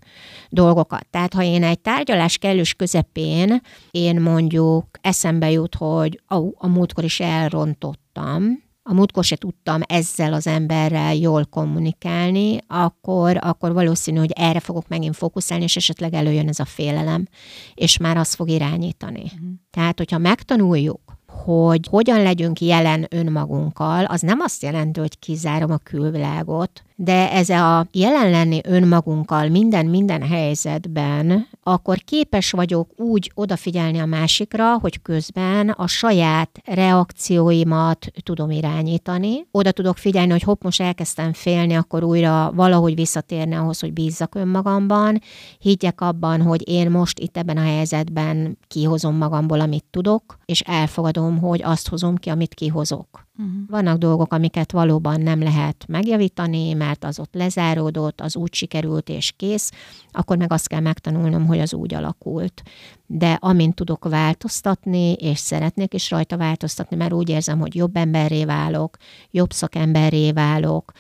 dolgokat. 0.51 1.07
Tehát 1.11 1.35
ha 1.35 1.43
én 1.43 1.65
egy 1.65 1.81
tárgyalás 1.81 2.39
kellős 2.39 2.75
közepén, 2.75 3.61
én 3.91 4.21
mondjuk 4.21 4.87
eszembe 5.01 5.51
jut, 5.51 5.75
hogy 5.75 6.21
a, 6.27 6.37
a 6.55 6.67
múltkor 6.67 7.05
is 7.05 7.21
elrontottam, 7.21 8.64
a 8.87 8.95
múltkor 8.95 9.25
se 9.25 9.37
tudtam 9.37 9.81
ezzel 9.87 10.33
az 10.33 10.47
emberrel 10.47 11.15
jól 11.15 11.45
kommunikálni, 11.45 12.59
akkor, 12.67 13.39
akkor 13.41 13.73
valószínű, 13.73 14.19
hogy 14.19 14.33
erre 14.35 14.61
fogok 14.61 14.89
megint 14.89 15.17
fókuszálni, 15.17 15.65
és 15.65 15.77
esetleg 15.77 16.15
előjön 16.15 16.49
ez 16.49 16.59
a 16.59 16.65
félelem, 16.65 17.27
és 17.75 17.97
már 17.97 18.17
azt 18.17 18.35
fog 18.35 18.49
irányítani. 18.49 19.23
Uh-huh. 19.23 19.49
Tehát, 19.71 19.99
hogyha 19.99 20.19
megtanuljuk, 20.19 21.01
hogy 21.27 21.87
hogyan 21.91 22.23
legyünk 22.23 22.61
jelen 22.61 23.07
önmagunkkal, 23.11 24.05
az 24.05 24.21
nem 24.21 24.41
azt 24.41 24.63
jelenti, 24.63 25.01
hogy 25.01 25.19
kizárom 25.19 25.71
a 25.71 25.77
külvilágot, 25.77 26.83
de 26.97 27.31
ez 27.33 27.49
a 27.49 27.87
jelen 27.93 28.31
lenni 28.31 28.61
önmagunkkal 28.65 29.49
minden-minden 29.49 30.23
helyzetben, 30.23 31.49
akkor 31.63 31.99
képes 31.99 32.51
vagyok 32.51 32.91
úgy 32.97 33.33
odafigyelni 33.35 33.99
a 33.99 34.07
másikra, 34.07 34.79
hogy 34.79 35.03
közben 35.03 35.69
a 35.69 35.87
saját 35.87 36.61
reakcióimat 36.65 38.07
tudom 38.23 38.51
irányítani. 38.51 39.47
Oda 39.51 39.71
tudok 39.71 39.97
figyelni, 39.97 40.31
hogy 40.31 40.43
hopp, 40.43 40.63
most 40.63 40.81
elkezdtem 40.81 41.33
félni, 41.33 41.75
akkor 41.75 42.03
újra 42.03 42.53
valahogy 42.55 42.95
visszatérni 42.95 43.55
ahhoz, 43.55 43.81
hogy 43.81 43.93
bízzak 43.93 44.35
önmagamban, 44.35 45.21
higgyek 45.59 46.01
abban, 46.01 46.43
hogy 46.43 46.69
én 46.69 46.91
most 46.91 47.19
itt 47.19 47.37
ebben 47.37 47.57
a 47.57 47.63
helyzetben 47.63 48.59
kihozom 48.67 49.17
magamból, 49.17 49.61
amit 49.61 49.85
tudok, 49.91 50.39
és 50.45 50.61
elfogadom, 50.61 51.39
hogy 51.39 51.63
azt 51.63 51.89
hozom 51.89 52.17
ki, 52.17 52.31
amit 52.31 52.55
kihozok. 52.55 53.27
Uh-huh. 53.39 53.55
Vannak 53.69 53.99
dolgok, 53.99 54.33
amiket 54.33 54.73
valóban 54.73 55.21
nem 55.21 55.43
lehet 55.43 55.85
megjavítani, 55.89 56.75
mert 56.85 57.05
az 57.05 57.19
ott 57.19 57.35
lezáródott, 57.35 58.21
az 58.21 58.37
úgy 58.37 58.55
sikerült 58.55 59.09
és 59.09 59.33
kész, 59.37 59.71
akkor 60.11 60.37
meg 60.37 60.53
azt 60.53 60.69
kell 60.69 60.81
megtanulnom, 60.81 61.47
hogy 61.47 61.61
az 61.61 61.75
úgy 61.75 61.95
alakult. 61.95 62.63
De 63.07 63.39
amint 63.41 63.75
tudok 63.75 64.09
változtatni, 64.09 65.13
és 65.13 65.39
szeretnék 65.39 65.95
is 65.95 66.11
rajta 66.11 66.37
változtatni, 66.37 66.97
mert 66.97 67.13
úgy 67.13 67.29
érzem, 67.29 67.59
hogy 67.59 67.75
jobb 67.75 67.97
emberré 67.97 68.45
válok, 68.45 68.97
jobb 69.31 69.53
szakemberré 69.53 70.33
válok, 70.33 70.93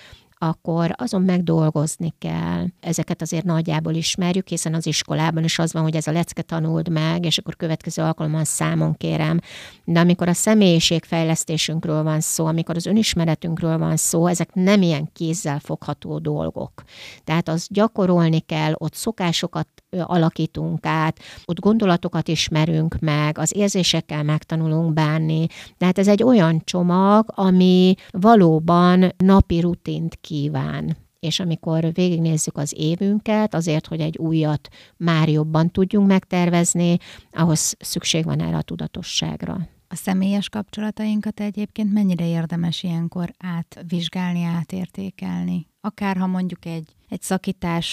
akkor 0.48 0.94
azon 0.96 1.22
megdolgozni 1.22 2.14
kell. 2.18 2.66
Ezeket 2.80 3.22
azért 3.22 3.44
nagyjából 3.44 3.94
ismerjük, 3.94 4.48
hiszen 4.48 4.74
az 4.74 4.87
iskolában 4.87 5.44
is 5.44 5.59
az 5.59 5.72
van, 5.72 5.83
hogy 5.83 5.96
ez 5.96 6.07
a 6.07 6.12
lecke 6.12 6.42
tanuld 6.42 6.88
meg, 6.88 7.24
és 7.24 7.38
akkor 7.38 7.57
következő 7.57 8.02
alkalommal 8.02 8.44
számon 8.44 8.94
kérem. 8.96 9.40
De 9.85 10.00
amikor 10.00 10.28
a 10.28 10.33
személyiségfejlesztésünkről 10.33 12.02
van 12.02 12.20
szó, 12.20 12.46
amikor 12.46 12.76
az 12.76 12.87
önismeretünkről 12.87 13.78
van 13.78 13.96
szó, 13.96 14.26
ezek 14.26 14.54
nem 14.54 14.83
ilyen 14.83 15.09
kézzel 15.12 15.59
fogható 15.59 16.18
dolgok. 16.18 16.83
Tehát 17.24 17.48
az 17.48 17.66
gyakorolni 17.70 18.40
kell, 18.40 18.72
ott 18.76 18.94
szokásokat 18.94 19.68
alakítunk 20.02 20.87
át, 20.87 21.18
ott 21.44 21.61
gondolatokat 21.61 22.28
ismerünk 22.28 22.96
meg, 23.00 23.38
az 23.38 23.57
érzésekkel 23.57 24.22
megtanulunk 24.22 24.92
bánni. 24.92 25.46
Tehát 25.78 25.98
ez 25.98 26.09
egy 26.09 26.22
olyan 26.22 26.62
csomag, 26.64 27.24
ami 27.35 27.94
valóban 28.11 29.12
napi 29.16 29.61
rutint 29.61 30.18
kíván 30.35 30.97
és 31.20 31.40
amikor 31.40 31.92
végignézzük 31.92 32.57
az 32.57 32.75
évünket, 32.77 33.55
azért, 33.55 33.87
hogy 33.87 34.01
egy 34.01 34.18
újat 34.18 34.68
már 34.97 35.29
jobban 35.29 35.70
tudjunk 35.70 36.07
megtervezni, 36.07 36.97
ahhoz 37.33 37.77
szükség 37.79 38.25
van 38.25 38.40
erre 38.40 38.57
a 38.57 38.62
tudatosságra. 38.62 39.68
A 39.88 39.94
személyes 39.94 40.49
kapcsolatainkat 40.49 41.40
egyébként 41.40 41.92
mennyire 41.92 42.27
érdemes 42.27 42.83
ilyenkor 42.83 43.35
átvizsgálni, 43.38 44.42
átértékelni? 44.42 45.66
Akár 45.81 46.16
ha 46.16 46.27
mondjuk 46.27 46.64
egy, 46.64 46.94
egy 47.09 47.23
szakítás 47.23 47.88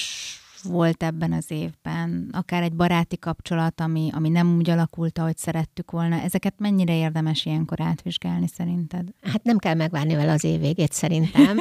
volt 0.64 1.04
ebben 1.04 1.32
az 1.32 1.46
évben, 1.48 2.30
akár 2.32 2.64
egy 2.64 2.74
baráti 2.74 3.18
kapcsolat, 3.18 3.82
ami, 3.82 4.10
ami 4.14 4.30
nem 4.30 4.56
úgy 4.56 4.70
alakult, 4.70 5.18
ahogy 5.18 5.38
szerettük 5.38 5.92
volna, 5.92 6.22
ezeket 6.22 6.54
mennyire 6.58 6.96
érdemes 6.96 7.46
ilyenkor 7.46 7.82
átvizsgálni 7.82 8.48
szerinted? 8.58 9.08
Hát 9.22 9.44
nem 9.44 9.58
kell 9.58 9.74
megvárni 9.74 10.16
vele 10.16 10.32
az 10.32 10.44
év 10.44 10.60
végét 10.60 10.94
szerintem. 10.94 11.60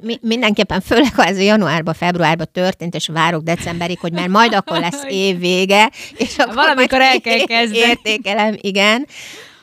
Mi, 0.00 0.18
mindenképpen, 0.20 0.80
főleg 0.80 1.14
ha 1.14 1.24
ez 1.24 1.40
januárban, 1.40 1.94
februárban 1.94 2.48
történt, 2.52 2.94
és 2.94 3.06
várok 3.06 3.42
decemberig, 3.42 3.98
hogy 3.98 4.12
már 4.12 4.28
majd 4.28 4.54
akkor 4.54 4.80
lesz 4.80 5.04
év 5.08 5.38
vége, 5.38 5.90
és 6.16 6.38
akkor 6.38 6.54
Valamikor 6.54 7.00
el 7.00 7.20
kell 7.20 7.44
kezdeni. 7.46 7.78
Értékelem, 7.78 8.54
igen 8.60 9.06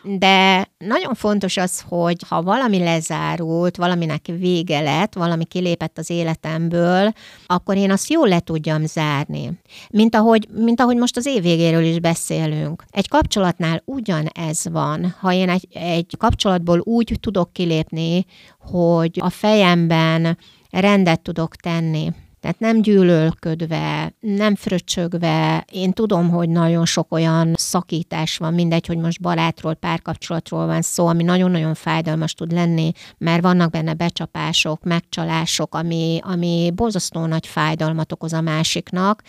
de 0.05 0.67
nagyon 0.77 1.13
fontos 1.13 1.57
az, 1.57 1.83
hogy 1.87 2.15
ha 2.29 2.41
valami 2.41 2.77
lezárult, 2.77 3.77
valaminek 3.77 4.25
vége 4.25 4.79
lett, 4.79 5.13
valami 5.13 5.45
kilépett 5.45 5.97
az 5.97 6.09
életemből, 6.09 7.13
akkor 7.45 7.77
én 7.77 7.91
azt 7.91 8.09
jól 8.09 8.27
le 8.27 8.39
tudjam 8.39 8.85
zárni. 8.85 9.59
Mint 9.89 10.15
ahogy, 10.15 10.47
mint 10.51 10.81
ahogy 10.81 10.97
most 10.97 11.17
az 11.17 11.25
év 11.25 11.41
végéről 11.41 11.83
is 11.83 11.99
beszélünk. 11.99 12.83
Egy 12.89 13.07
kapcsolatnál 13.07 13.81
ugyanez 13.85 14.67
van. 14.71 15.15
Ha 15.19 15.33
én 15.33 15.49
egy, 15.49 15.67
egy 15.73 16.15
kapcsolatból 16.17 16.79
úgy 16.79 17.17
tudok 17.19 17.53
kilépni, 17.53 18.25
hogy 18.59 19.19
a 19.21 19.29
fejemben 19.29 20.37
rendet 20.69 21.21
tudok 21.21 21.55
tenni, 21.55 22.11
tehát 22.45 22.59
nem 22.59 22.81
gyűlölködve, 22.81 24.13
nem 24.19 24.55
fröcsögve. 24.55 25.65
Én 25.71 25.91
tudom, 25.91 26.29
hogy 26.29 26.49
nagyon 26.49 26.85
sok 26.85 27.13
olyan 27.13 27.53
szakítás 27.55 28.37
van, 28.37 28.53
mindegy, 28.53 28.85
hogy 28.85 28.97
most 28.97 29.21
barátról, 29.21 29.73
párkapcsolatról 29.73 30.65
van 30.65 30.81
szó, 30.81 31.07
ami 31.07 31.23
nagyon-nagyon 31.23 31.73
fájdalmas 31.73 32.33
tud 32.33 32.51
lenni, 32.51 32.91
mert 33.17 33.41
vannak 33.41 33.69
benne 33.71 33.93
becsapások, 33.93 34.83
megcsalások, 34.83 35.75
ami, 35.75 36.19
ami 36.21 36.71
borzasztó 36.75 37.25
nagy 37.25 37.47
fájdalmat 37.47 38.11
okoz 38.11 38.33
a 38.33 38.41
másiknak, 38.41 39.21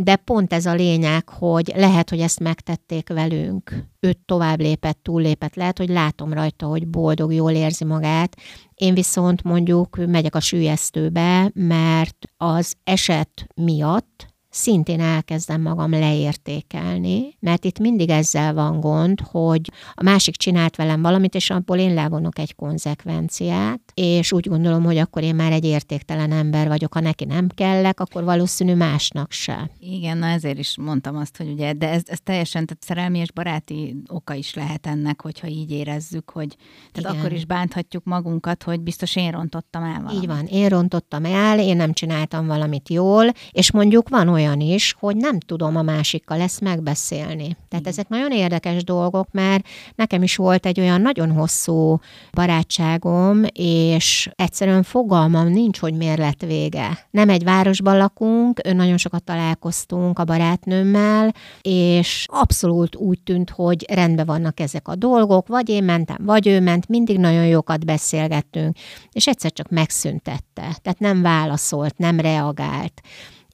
de 0.00 0.16
pont 0.16 0.52
ez 0.52 0.66
a 0.66 0.74
lényeg, 0.74 1.28
hogy 1.28 1.72
lehet, 1.76 2.10
hogy 2.10 2.20
ezt 2.20 2.40
megtették 2.40 3.08
velünk. 3.08 3.84
Ő 4.00 4.12
tovább 4.24 4.60
lépett, 4.60 4.98
túllépett, 5.02 5.54
lehet, 5.54 5.78
hogy 5.78 5.88
látom 5.88 6.32
rajta, 6.32 6.66
hogy 6.66 6.88
boldog, 6.88 7.32
jól 7.32 7.50
érzi 7.50 7.84
magát. 7.84 8.36
Én 8.74 8.94
viszont 8.94 9.42
mondjuk 9.42 10.06
megyek 10.06 10.34
a 10.34 10.40
sűjesztőbe, 10.40 11.50
mert 11.54 12.27
az 12.38 12.74
eset 12.84 13.46
miatt 13.54 14.26
szintén 14.58 15.00
elkezdem 15.00 15.60
magam 15.60 15.90
leértékelni, 15.90 17.36
mert 17.40 17.64
itt 17.64 17.78
mindig 17.78 18.10
ezzel 18.10 18.54
van 18.54 18.80
gond, 18.80 19.20
hogy 19.20 19.70
a 19.94 20.02
másik 20.02 20.36
csinált 20.36 20.76
velem 20.76 21.02
valamit, 21.02 21.34
és 21.34 21.50
abból 21.50 21.78
én 21.78 21.94
levonok 21.94 22.38
egy 22.38 22.54
konzekvenciát, 22.54 23.80
és 23.94 24.32
úgy 24.32 24.48
gondolom, 24.48 24.84
hogy 24.84 24.96
akkor 24.96 25.22
én 25.22 25.34
már 25.34 25.52
egy 25.52 25.64
értéktelen 25.64 26.32
ember 26.32 26.68
vagyok, 26.68 26.94
ha 26.94 27.00
neki 27.00 27.24
nem 27.24 27.48
kellek, 27.48 28.00
akkor 28.00 28.24
valószínű 28.24 28.74
másnak 28.74 29.32
se. 29.32 29.70
Igen, 29.80 30.18
na 30.18 30.26
ezért 30.26 30.58
is 30.58 30.76
mondtam 30.76 31.16
azt, 31.16 31.36
hogy 31.36 31.48
ugye, 31.48 31.72
de 31.72 31.88
ez, 31.88 32.02
ez 32.06 32.18
teljesen 32.22 32.66
tehát 32.66 32.82
szerelmi 32.84 33.18
és 33.18 33.32
baráti 33.32 33.96
oka 34.08 34.34
is 34.34 34.54
lehet 34.54 34.86
ennek, 34.86 35.22
hogyha 35.22 35.46
így 35.46 35.70
érezzük, 35.70 36.30
hogy 36.30 36.56
tehát 36.92 37.10
Igen. 37.10 37.24
akkor 37.24 37.36
is 37.36 37.44
bánthatjuk 37.44 38.04
magunkat, 38.04 38.62
hogy 38.62 38.80
biztos 38.80 39.16
én 39.16 39.30
rontottam 39.30 39.82
el 39.82 40.00
valamit. 40.02 40.22
Így 40.22 40.26
van, 40.26 40.46
én 40.46 40.68
rontottam 40.68 41.24
el, 41.24 41.60
én 41.60 41.76
nem 41.76 41.92
csináltam 41.92 42.46
valamit 42.46 42.88
jól, 42.88 43.26
és 43.50 43.72
mondjuk 43.72 44.08
van 44.08 44.28
olyan, 44.28 44.47
olyan 44.48 44.60
is, 44.60 44.94
hogy 44.98 45.16
nem 45.16 45.38
tudom 45.38 45.76
a 45.76 45.82
másikkal 45.82 46.40
ezt 46.40 46.60
megbeszélni. 46.60 47.56
Tehát 47.68 47.86
ezek 47.86 48.08
nagyon 48.08 48.32
érdekes 48.32 48.84
dolgok, 48.84 49.28
mert 49.32 49.66
nekem 49.94 50.22
is 50.22 50.36
volt 50.36 50.66
egy 50.66 50.80
olyan 50.80 51.00
nagyon 51.00 51.30
hosszú 51.30 52.00
barátságom, 52.32 53.42
és 53.52 54.30
egyszerűen 54.34 54.82
fogalmam 54.82 55.48
nincs, 55.48 55.78
hogy 55.78 55.94
miért 55.94 56.18
lett 56.18 56.40
vége. 56.40 57.06
Nem 57.10 57.28
egy 57.28 57.44
városban 57.44 57.96
lakunk, 57.96 58.62
nagyon 58.72 58.96
sokat 58.96 59.24
találkoztunk 59.24 60.18
a 60.18 60.24
barátnőmmel, 60.24 61.34
és 61.60 62.26
abszolút 62.30 62.96
úgy 62.96 63.22
tűnt, 63.22 63.50
hogy 63.50 63.84
rendben 63.90 64.26
vannak 64.26 64.60
ezek 64.60 64.88
a 64.88 64.94
dolgok, 64.94 65.48
vagy 65.48 65.68
én 65.68 65.84
mentem, 65.84 66.16
vagy 66.20 66.46
ő 66.46 66.60
ment, 66.60 66.88
mindig 66.88 67.18
nagyon 67.18 67.46
jókat 67.46 67.84
beszélgettünk, 67.84 68.76
és 69.12 69.26
egyszer 69.26 69.52
csak 69.52 69.68
megszüntette, 69.68 70.76
tehát 70.82 70.98
nem 70.98 71.22
válaszolt, 71.22 71.98
nem 71.98 72.20
reagált 72.20 73.00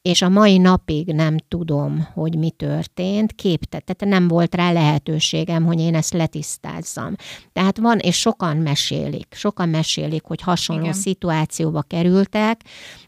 és 0.09 0.23
a 0.23 0.29
mai 0.29 0.59
napig 0.59 1.13
nem 1.13 1.37
tudom, 1.49 2.09
hogy 2.15 2.39
mi 2.39 2.51
történt, 2.51 3.33
képtett, 3.33 3.85
tehát 3.85 4.19
nem 4.19 4.29
volt 4.29 4.55
rá 4.55 4.73
lehetőségem, 4.73 5.65
hogy 5.65 5.81
én 5.81 5.95
ezt 5.95 6.13
letisztázzam. 6.13 7.15
Tehát 7.53 7.79
van, 7.79 7.99
és 7.99 8.19
sokan 8.19 8.57
mesélik, 8.57 9.27
sokan 9.31 9.69
mesélik, 9.69 10.25
hogy 10.25 10.41
hasonló 10.41 10.83
Igen. 10.83 10.95
szituációba 10.95 11.83
kerültek, 11.83 12.61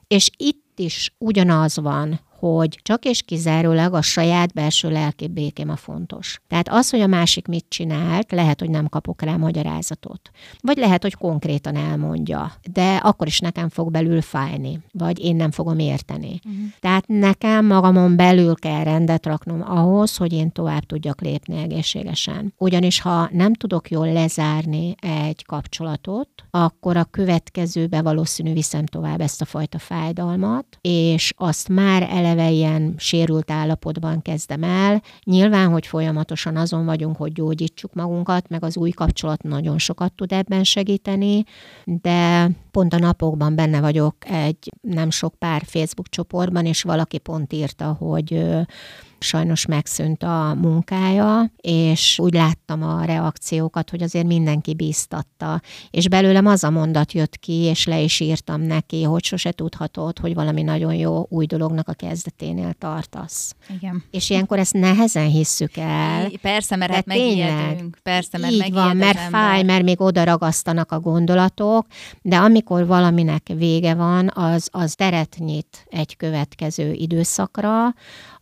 és 0.06 0.30
itt 0.36 0.78
is 0.78 1.14
ugyanaz 1.18 1.76
van, 1.76 2.20
hogy 2.54 2.78
csak 2.82 3.04
és 3.04 3.22
kizárólag 3.22 3.94
a 3.94 4.02
saját 4.02 4.52
belső 4.52 4.90
lelki 4.90 5.28
békém 5.28 5.68
a 5.68 5.76
fontos. 5.76 6.40
Tehát 6.48 6.68
az, 6.68 6.90
hogy 6.90 7.00
a 7.00 7.06
másik 7.06 7.46
mit 7.46 7.64
csinált, 7.68 8.32
lehet, 8.32 8.60
hogy 8.60 8.70
nem 8.70 8.88
kapok 8.88 9.22
rá 9.22 9.36
magyarázatot. 9.36 10.30
Vagy 10.60 10.76
lehet, 10.76 11.02
hogy 11.02 11.14
konkrétan 11.14 11.76
elmondja, 11.76 12.52
de 12.72 12.96
akkor 12.96 13.26
is 13.26 13.38
nekem 13.40 13.68
fog 13.68 13.90
belül 13.90 14.22
fájni, 14.22 14.80
vagy 14.92 15.24
én 15.24 15.36
nem 15.36 15.50
fogom 15.50 15.78
érteni. 15.78 16.40
Uh-huh. 16.44 16.60
Tehát 16.80 17.06
nekem 17.06 17.66
magamon 17.66 18.16
belül 18.16 18.54
kell 18.54 18.84
rendet 18.84 19.26
raknom 19.26 19.62
ahhoz, 19.66 20.16
hogy 20.16 20.32
én 20.32 20.52
tovább 20.52 20.82
tudjak 20.82 21.20
lépni 21.20 21.58
egészségesen. 21.58 22.54
Ugyanis 22.58 23.00
ha 23.00 23.28
nem 23.32 23.54
tudok 23.54 23.90
jól 23.90 24.12
lezárni 24.12 24.94
egy 25.00 25.44
kapcsolatot, 25.44 26.28
akkor 26.50 26.96
a 26.96 27.04
következőbe 27.04 28.02
valószínű 28.02 28.52
viszem 28.52 28.86
tovább 28.86 29.20
ezt 29.20 29.40
a 29.40 29.44
fajta 29.44 29.78
fájdalmat, 29.78 30.66
és 30.80 31.32
azt 31.36 31.68
már 31.68 32.02
eleve 32.10 32.35
eleve 32.36 32.50
ilyen 32.50 32.94
sérült 32.96 33.50
állapotban 33.50 34.22
kezdem 34.22 34.62
el. 34.62 35.02
Nyilván, 35.24 35.68
hogy 35.68 35.86
folyamatosan 35.86 36.56
azon 36.56 36.84
vagyunk, 36.84 37.16
hogy 37.16 37.32
gyógyítsuk 37.32 37.94
magunkat, 37.94 38.48
meg 38.48 38.64
az 38.64 38.76
új 38.76 38.90
kapcsolat 38.90 39.42
nagyon 39.42 39.78
sokat 39.78 40.12
tud 40.12 40.32
ebben 40.32 40.64
segíteni, 40.64 41.44
de 41.84 42.50
pont 42.70 42.92
a 42.92 42.98
napokban 42.98 43.54
benne 43.54 43.80
vagyok 43.80 44.16
egy 44.28 44.72
nem 44.80 45.10
sok 45.10 45.34
pár 45.34 45.62
Facebook 45.64 46.08
csoportban, 46.08 46.66
és 46.66 46.82
valaki 46.82 47.18
pont 47.18 47.52
írta, 47.52 47.92
hogy 47.92 48.44
sajnos 49.18 49.66
megszűnt 49.66 50.22
a 50.22 50.56
munkája, 50.60 51.52
és 51.56 52.18
úgy 52.18 52.34
láttam 52.34 52.82
a 52.82 53.04
reakciókat, 53.04 53.90
hogy 53.90 54.02
azért 54.02 54.26
mindenki 54.26 54.74
bíztatta. 54.74 55.60
És 55.90 56.08
belőlem 56.08 56.46
az 56.46 56.64
a 56.64 56.70
mondat 56.70 57.12
jött 57.12 57.36
ki, 57.36 57.52
és 57.52 57.86
le 57.86 58.00
is 58.00 58.20
írtam 58.20 58.60
neki, 58.60 59.02
hogy 59.02 59.24
sose 59.24 59.50
tudhatod, 59.50 60.18
hogy 60.18 60.34
valami 60.34 60.62
nagyon 60.62 60.94
jó 60.94 61.26
új 61.28 61.46
dolognak 61.46 61.88
a 61.88 61.92
kezdeténél 61.92 62.72
tartasz. 62.72 63.54
Igen. 63.76 64.04
És 64.10 64.30
ilyenkor 64.30 64.58
ezt 64.58 64.72
nehezen 64.72 65.28
hisszük 65.28 65.76
el. 65.76 66.30
Persze, 66.42 66.76
mert 66.76 66.92
hát 66.94 67.06
megijedünk. 67.06 67.98
Persze, 68.02 68.38
mert 68.38 68.52
Így 68.52 68.72
van, 68.72 68.96
mert 68.96 69.18
fáj, 69.18 69.62
mert 69.62 69.84
még 69.84 70.00
oda 70.00 70.24
ragasztanak 70.24 70.92
a 70.92 71.00
gondolatok, 71.00 71.86
de 72.22 72.36
amikor 72.36 72.86
valaminek 72.86 73.46
vége 73.56 73.94
van, 73.94 74.30
az, 74.34 74.68
az 74.72 74.94
teret 74.94 75.36
nyit 75.38 75.86
egy 75.90 76.16
következő 76.16 76.92
időszakra, 76.92 77.94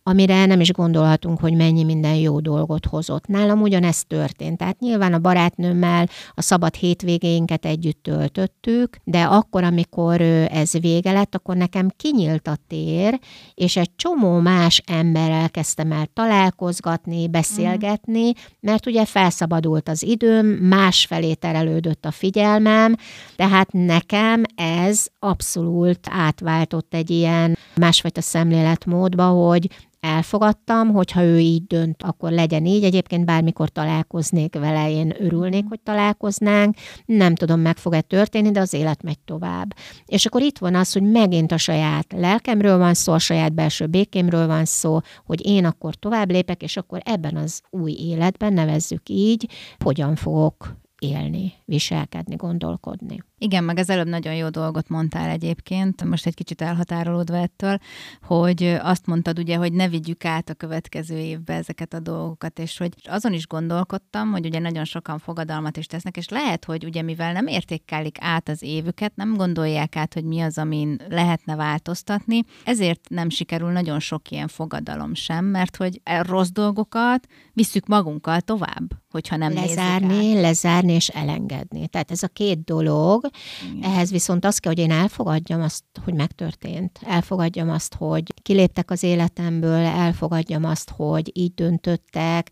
amire 0.07 0.45
nem 0.45 0.59
is 0.59 0.71
gondolhatunk, 0.71 1.39
hogy 1.39 1.53
mennyi 1.53 1.83
minden 1.83 2.15
jó 2.15 2.39
dolgot 2.39 2.85
hozott. 2.85 3.27
Nálam 3.27 3.61
ugyanezt 3.61 4.07
történt. 4.07 4.57
Tehát 4.57 4.79
nyilván 4.79 5.13
a 5.13 5.19
barátnőmmel 5.19 6.09
a 6.33 6.41
szabad 6.41 6.75
hétvégénket 6.75 7.65
együtt 7.65 8.03
töltöttük, 8.03 8.97
de 9.03 9.23
akkor, 9.23 9.63
amikor 9.63 10.21
ez 10.21 10.71
vége 10.71 11.11
lett, 11.11 11.35
akkor 11.35 11.55
nekem 11.55 11.91
kinyílt 11.97 12.47
a 12.47 12.57
tér, 12.67 13.19
és 13.53 13.77
egy 13.77 13.95
csomó 13.95 14.39
más 14.39 14.81
emberrel 14.85 15.49
kezdtem 15.49 15.91
el 15.91 16.07
találkozgatni, 16.13 17.27
beszélgetni, 17.27 18.33
mert 18.59 18.85
ugye 18.85 19.05
felszabadult 19.05 19.89
az 19.89 20.03
időm, 20.03 20.45
másfelé 20.45 21.33
terelődött 21.33 22.05
a 22.05 22.11
figyelmem, 22.11 22.95
tehát 23.35 23.71
nekem 23.71 24.43
ez 24.55 25.05
abszolút 25.19 25.99
átváltott 26.09 26.93
egy 26.93 27.09
ilyen 27.09 27.57
másfajta 27.75 28.21
szemléletmódba, 28.21 29.23
hogy 29.27 29.69
elfogadtam, 30.05 30.91
hogyha 30.91 31.23
ő 31.23 31.39
így 31.39 31.65
dönt, 31.65 32.03
akkor 32.03 32.31
legyen 32.31 32.65
így. 32.65 32.83
Egyébként 32.83 33.25
bármikor 33.25 33.69
találkoznék 33.69 34.55
vele, 34.55 34.91
én 34.91 35.15
örülnék, 35.19 35.65
hogy 35.69 35.79
találkoznánk. 35.79 36.75
Nem 37.05 37.35
tudom, 37.35 37.59
meg 37.59 37.77
fog-e 37.77 38.01
történni, 38.01 38.51
de 38.51 38.59
az 38.59 38.73
élet 38.73 39.03
megy 39.03 39.19
tovább. 39.19 39.75
És 40.05 40.25
akkor 40.25 40.41
itt 40.41 40.57
van 40.57 40.75
az, 40.75 40.93
hogy 40.93 41.11
megint 41.11 41.51
a 41.51 41.57
saját 41.57 42.13
lelkemről 42.17 42.77
van 42.77 42.93
szó, 42.93 43.13
a 43.13 43.19
saját 43.19 43.53
belső 43.53 43.85
békémről 43.85 44.47
van 44.47 44.65
szó, 44.65 44.99
hogy 45.25 45.45
én 45.45 45.65
akkor 45.65 45.95
tovább 45.95 46.31
lépek, 46.31 46.61
és 46.63 46.77
akkor 46.77 47.01
ebben 47.03 47.35
az 47.35 47.61
új 47.69 47.91
életben, 47.91 48.53
nevezzük 48.53 49.09
így, 49.09 49.49
hogyan 49.79 50.15
fogok 50.15 50.75
élni, 50.99 51.53
viselkedni, 51.65 52.35
gondolkodni. 52.35 53.23
Igen, 53.37 53.63
meg 53.63 53.77
az 53.77 53.89
előbb 53.89 54.07
nagyon 54.07 54.35
jó 54.35 54.49
dolgot 54.49 54.89
mondtál 54.89 55.29
egyébként, 55.29 56.03
most 56.03 56.25
egy 56.25 56.33
kicsit 56.33 56.61
elhatárolódva 56.61 57.37
ettől, 57.37 57.77
hogy 58.21 58.63
azt 58.81 59.05
mondtad 59.05 59.39
ugye, 59.39 59.55
hogy 59.55 59.73
ne 59.73 59.87
vigyük 59.87 60.25
át 60.25 60.49
a 60.49 60.53
következő 60.53 61.17
évbe 61.17 61.53
ezeket 61.53 61.93
a 61.93 61.99
dolgokat, 61.99 62.59
és 62.59 62.77
hogy 62.77 62.93
azon 63.03 63.33
is 63.33 63.47
gondolkodtam, 63.47 64.31
hogy 64.31 64.45
ugye 64.45 64.59
nagyon 64.59 64.85
sokan 64.85 65.19
fogadalmat 65.19 65.77
is 65.77 65.85
tesznek, 65.85 66.17
és 66.17 66.29
lehet, 66.29 66.65
hogy 66.65 66.85
ugye 66.85 67.01
mivel 67.01 67.33
nem 67.33 67.47
értékelik 67.47 68.17
át 68.19 68.49
az 68.49 68.61
évüket, 68.61 69.15
nem 69.15 69.35
gondolják 69.35 69.95
át, 69.95 70.13
hogy 70.13 70.23
mi 70.23 70.41
az, 70.41 70.57
amin 70.57 71.01
lehetne 71.09 71.55
változtatni, 71.55 72.43
ezért 72.63 73.09
nem 73.09 73.29
sikerül 73.29 73.71
nagyon 73.71 73.99
sok 73.99 74.31
ilyen 74.31 74.47
fogadalom 74.47 75.13
sem, 75.13 75.45
mert 75.45 75.75
hogy 75.75 76.01
a 76.03 76.23
rossz 76.27 76.49
dolgokat 76.49 77.27
visszük 77.53 77.87
magunkkal 77.87 78.41
tovább, 78.41 78.91
hogyha 79.09 79.35
nem 79.35 79.53
lezárni, 79.53 80.41
lezárni 80.41 80.91
és 80.91 81.07
elengedni. 81.07 81.54
Tehát 81.89 82.11
ez 82.11 82.23
a 82.23 82.27
két 82.27 82.63
dolog, 82.63 83.29
igen. 83.71 83.91
Ehhez 83.91 84.11
viszont 84.11 84.45
az 84.45 84.57
kell, 84.57 84.71
hogy 84.71 84.81
én 84.81 84.91
elfogadjam 84.91 85.61
azt, 85.61 85.83
hogy 86.03 86.13
megtörtént. 86.13 86.99
Elfogadjam 87.03 87.69
azt, 87.69 87.95
hogy 87.95 88.33
kiléptek 88.45 88.91
az 88.91 89.03
életemből, 89.03 89.85
elfogadjam 89.85 90.63
azt, 90.63 90.89
hogy 90.95 91.31
így 91.33 91.53
döntöttek. 91.53 92.51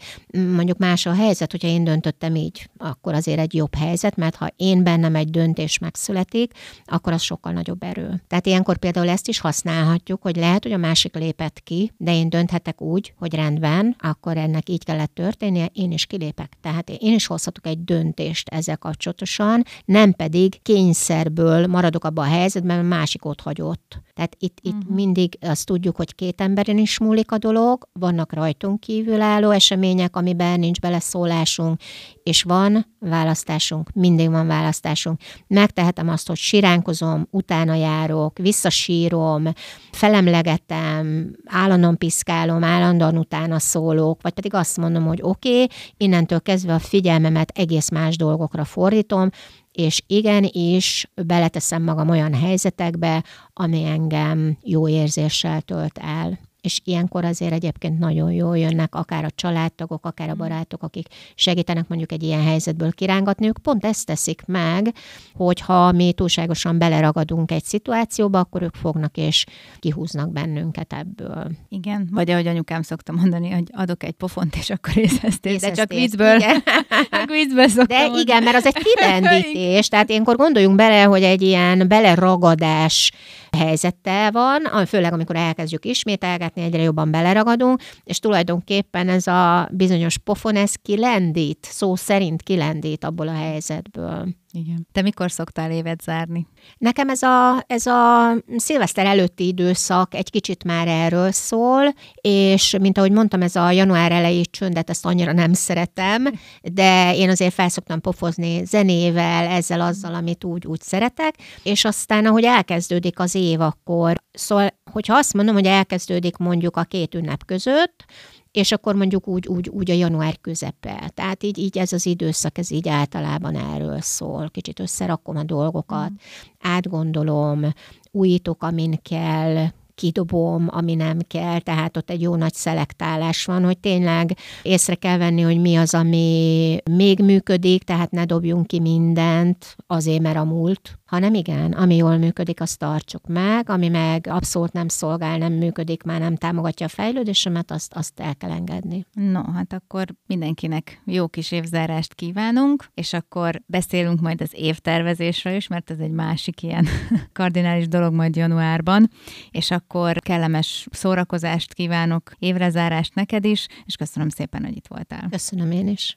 Mondjuk 0.55 0.77
más 0.77 1.05
a 1.05 1.13
helyzet, 1.13 1.51
hogyha 1.51 1.67
én 1.67 1.83
döntöttem 1.83 2.35
így, 2.35 2.69
akkor 2.77 3.13
azért 3.13 3.39
egy 3.39 3.53
jobb 3.53 3.75
helyzet, 3.75 4.15
mert 4.15 4.35
ha 4.35 4.47
én 4.55 4.83
bennem 4.83 5.15
egy 5.15 5.29
döntés 5.29 5.77
megszületik, 5.77 6.51
akkor 6.85 7.13
az 7.13 7.21
sokkal 7.21 7.51
nagyobb 7.51 7.83
erő. 7.83 8.23
Tehát 8.27 8.45
ilyenkor 8.45 8.77
például 8.77 9.09
ezt 9.09 9.27
is 9.27 9.39
használhatjuk, 9.39 10.21
hogy 10.21 10.35
lehet, 10.35 10.63
hogy 10.63 10.71
a 10.71 10.77
másik 10.77 11.15
lépett 11.15 11.59
ki, 11.63 11.91
de 11.97 12.13
én 12.13 12.29
dönthetek 12.29 12.81
úgy, 12.81 13.13
hogy 13.17 13.35
rendben, 13.35 13.95
akkor 13.99 14.37
ennek 14.37 14.69
így 14.69 14.83
kellett 14.83 15.13
történnie, 15.13 15.69
én 15.73 15.91
is 15.91 16.05
kilépek. 16.05 16.53
Tehát 16.61 16.89
én 16.89 17.13
is 17.13 17.25
hozhatok 17.25 17.67
egy 17.67 17.83
döntést 17.83 18.49
ezzel 18.49 18.77
kapcsolatosan, 18.77 19.63
nem 19.85 20.11
pedig 20.11 20.61
kényszerből 20.61 21.67
maradok 21.67 22.03
abban 22.03 22.25
a 22.25 22.29
helyzetben, 22.29 22.75
mert 22.75 22.99
másik 22.99 23.25
ott 23.25 23.41
hagyott. 23.41 24.01
Tehát 24.13 24.35
itt, 24.39 24.57
itt 24.61 24.73
uh-huh. 24.73 24.95
mindig 24.95 25.37
azt 25.41 25.69
tudjuk, 25.83 26.07
hogy 26.07 26.15
két 26.15 26.41
emberen 26.41 26.77
is 26.77 26.99
múlik 26.99 27.31
a 27.31 27.37
dolog, 27.37 27.87
vannak 27.93 28.33
rajtunk 28.33 28.79
kívül 28.79 29.21
álló 29.21 29.49
események, 29.49 30.15
amiben 30.15 30.59
nincs 30.59 30.79
beleszólásunk, 30.79 31.79
és 32.23 32.43
van 32.43 32.85
választásunk, 32.99 33.89
mindig 33.93 34.29
van 34.29 34.47
választásunk. 34.47 35.19
Megtehetem 35.47 36.09
azt, 36.09 36.27
hogy 36.27 36.37
siránkozom, 36.37 37.27
utána 37.31 37.73
járok, 37.73 38.37
visszasírom, 38.37 39.43
felemlegetem, 39.91 41.35
állandóan 41.45 41.97
piszkálom, 41.97 42.63
állandóan 42.63 43.17
utána 43.17 43.59
szólok, 43.59 44.21
vagy 44.21 44.33
pedig 44.33 44.53
azt 44.53 44.77
mondom, 44.77 45.05
hogy 45.05 45.19
oké, 45.21 45.49
okay, 45.49 45.67
innentől 45.97 46.41
kezdve 46.41 46.73
a 46.73 46.79
figyelmemet 46.79 47.51
egész 47.55 47.89
más 47.89 48.17
dolgokra 48.17 48.63
fordítom, 48.63 49.29
és 49.73 50.03
igenis 50.07 51.11
beleteszem 51.25 51.83
magam 51.83 52.09
olyan 52.09 52.33
helyzetekbe, 52.33 53.23
ami 53.53 53.83
engem 53.83 54.57
jó 54.61 54.87
érzéssel 54.87 55.61
tölt 55.61 55.97
el 55.97 56.39
és 56.63 56.79
ilyenkor 56.83 57.25
azért 57.25 57.51
egyébként 57.51 57.99
nagyon 57.99 58.31
jól 58.31 58.57
jönnek 58.57 58.95
akár 58.95 59.25
a 59.25 59.31
családtagok, 59.35 60.05
akár 60.05 60.29
a 60.29 60.33
mm. 60.33 60.37
barátok, 60.37 60.83
akik 60.83 61.07
segítenek 61.35 61.87
mondjuk 61.87 62.11
egy 62.11 62.23
ilyen 62.23 62.43
helyzetből 62.43 62.91
kirángatni. 62.91 63.47
Ők 63.47 63.57
pont 63.57 63.85
ezt 63.85 64.05
teszik 64.05 64.41
meg, 64.45 64.93
hogyha 65.33 65.91
mi 65.91 66.13
túlságosan 66.13 66.77
beleragadunk 66.77 67.51
egy 67.51 67.63
szituációba, 67.63 68.39
akkor 68.39 68.61
ők 68.61 68.75
fognak 68.75 69.17
és 69.17 69.45
kihúznak 69.79 70.31
bennünket 70.31 70.93
ebből. 70.93 71.51
Igen, 71.69 72.09
vagy 72.11 72.31
ahogy 72.31 72.47
anyukám 72.47 72.81
szokta 72.81 73.11
mondani, 73.11 73.49
hogy 73.49 73.67
adok 73.71 74.03
egy 74.03 74.13
pofont, 74.13 74.55
és 74.55 74.69
akkor 74.69 74.97
észeztél, 74.97 75.57
de 75.57 75.71
csak 75.71 75.89
viccből. 75.89 76.37
viccből 77.37 77.65
De 77.65 77.97
mondani. 77.97 78.19
igen, 78.19 78.43
mert 78.43 78.55
az 78.55 78.65
egy 78.65 78.83
kirendítés, 78.83 79.87
tehát 79.87 80.09
ilyenkor 80.09 80.35
gondoljunk 80.35 80.75
bele, 80.75 81.03
hogy 81.03 81.23
egy 81.23 81.41
ilyen 81.41 81.87
beleragadás 81.87 83.11
helyzettel 83.57 84.31
van, 84.31 84.85
főleg 84.85 85.13
amikor 85.13 85.35
elkezdjük 85.35 85.85
ismételgetni, 85.85 86.52
beszélgetni, 86.53 86.61
egyre 86.61 86.81
jobban 86.81 87.11
beleragadunk, 87.11 87.81
és 88.03 88.19
tulajdonképpen 88.19 89.09
ez 89.09 89.27
a 89.27 89.69
bizonyos 89.71 90.17
pofon, 90.17 90.55
ez 90.55 90.73
kilendít, 90.75 91.67
szó 91.69 91.95
szerint 91.95 92.41
kilendít 92.41 93.03
abból 93.03 93.27
a 93.27 93.33
helyzetből. 93.33 94.27
Igen. 94.55 94.87
Te 94.91 95.01
mikor 95.01 95.31
szoktál 95.31 95.71
évet 95.71 96.01
zárni? 96.01 96.47
Nekem 96.77 97.09
ez 97.09 97.21
a, 97.21 97.63
ez 97.67 97.85
a 97.85 98.33
szilveszter 98.55 99.05
előtti 99.05 99.47
időszak 99.47 100.13
egy 100.13 100.29
kicsit 100.29 100.63
már 100.63 100.87
erről 100.87 101.31
szól, 101.31 101.93
és 102.21 102.75
mint 102.79 102.97
ahogy 102.97 103.11
mondtam, 103.11 103.41
ez 103.41 103.55
a 103.55 103.71
január 103.71 104.11
elejé 104.11 104.41
csöndet, 104.41 104.89
ezt 104.89 105.05
annyira 105.05 105.31
nem 105.31 105.53
szeretem, 105.53 106.23
de 106.61 107.15
én 107.15 107.29
azért 107.29 107.53
felszoktam 107.53 108.01
pofozni 108.01 108.65
zenével, 108.65 109.47
ezzel, 109.47 109.81
azzal, 109.81 110.13
amit 110.13 110.43
úgy, 110.43 110.65
úgy 110.65 110.81
szeretek, 110.81 111.35
és 111.63 111.85
aztán, 111.85 112.25
ahogy 112.25 112.43
elkezdődik 112.43 113.19
az 113.19 113.35
év, 113.35 113.61
akkor, 113.61 114.23
szóval, 114.31 114.69
hogyha 114.93 115.15
azt 115.15 115.33
mondom, 115.33 115.53
hogy 115.53 115.65
elkezdődik 115.65 116.37
mondjuk 116.37 116.77
a 116.77 116.83
két 116.83 117.15
ünnep 117.15 117.45
között, 117.45 118.05
és 118.51 118.71
akkor 118.71 118.95
mondjuk 118.95 119.27
úgy, 119.27 119.47
úgy, 119.47 119.69
úgy 119.69 119.91
a 119.91 119.93
január 119.93 120.39
közepe. 120.41 121.11
Tehát 121.13 121.43
így, 121.43 121.57
így 121.57 121.77
ez 121.77 121.93
az 121.93 122.05
időszak, 122.05 122.57
ez 122.57 122.71
így 122.71 122.87
általában 122.89 123.55
erről 123.55 124.01
szól. 124.01 124.49
Kicsit 124.49 124.79
összerakom 124.79 125.37
a 125.37 125.43
dolgokat, 125.43 126.09
mm. 126.09 126.15
átgondolom, 126.59 127.73
újítok, 128.11 128.63
amin 128.63 128.99
kell, 129.01 129.67
kidobom, 130.03 130.67
ami 130.69 130.95
nem 130.95 131.17
kell, 131.27 131.59
tehát 131.59 131.97
ott 131.97 132.09
egy 132.09 132.21
jó 132.21 132.35
nagy 132.35 132.53
szelektálás 132.53 133.45
van, 133.45 133.63
hogy 133.63 133.77
tényleg 133.77 134.37
észre 134.61 134.95
kell 134.95 135.17
venni, 135.17 135.41
hogy 135.41 135.61
mi 135.61 135.75
az, 135.75 135.93
ami 135.93 136.77
még 136.91 137.19
működik, 137.19 137.83
tehát 137.83 138.11
ne 138.11 138.25
dobjunk 138.25 138.67
ki 138.67 138.79
mindent 138.79 139.75
azért, 139.87 140.21
mert 140.21 140.37
a 140.37 140.43
múlt, 140.43 140.97
hanem 141.13 141.33
igen, 141.33 141.71
ami 141.71 141.95
jól 141.95 142.17
működik, 142.17 142.61
azt 142.61 142.79
tartsuk 142.79 143.27
meg, 143.27 143.69
ami 143.69 143.87
meg 143.87 144.27
abszolút 144.29 144.71
nem 144.71 144.87
szolgál, 144.87 145.37
nem 145.37 145.53
működik, 145.53 146.03
már 146.03 146.19
nem 146.19 146.35
támogatja 146.35 146.85
a 146.85 146.89
fejlődésemet, 146.89 147.71
azt, 147.71 147.93
azt 147.93 148.19
el 148.19 148.35
kell 148.35 148.51
engedni. 148.51 149.05
No, 149.11 149.41
hát 149.51 149.73
akkor 149.73 150.05
mindenkinek 150.27 151.01
jó 151.05 151.27
kis 151.27 151.51
évzárást 151.51 152.13
kívánunk, 152.13 152.85
és 152.93 153.13
akkor 153.13 153.61
beszélünk 153.65 154.21
majd 154.21 154.41
az 154.41 154.51
évtervezésről 154.53 155.55
is, 155.55 155.67
mert 155.67 155.91
ez 155.91 155.99
egy 155.99 156.11
másik 156.11 156.61
ilyen 156.61 156.87
kardinális 157.33 157.87
dolog 157.87 158.13
majd 158.13 158.35
januárban, 158.35 159.09
és 159.51 159.71
akkor 159.93 160.19
kellemes 160.19 160.87
szórakozást 160.91 161.73
kívánok, 161.73 162.31
évrezárást 162.39 163.15
neked 163.15 163.45
is, 163.45 163.67
és 163.85 163.95
köszönöm 163.95 164.29
szépen, 164.29 164.63
hogy 164.63 164.75
itt 164.75 164.87
voltál. 164.87 165.27
Köszönöm 165.29 165.71
én 165.71 165.87
is. 165.87 166.11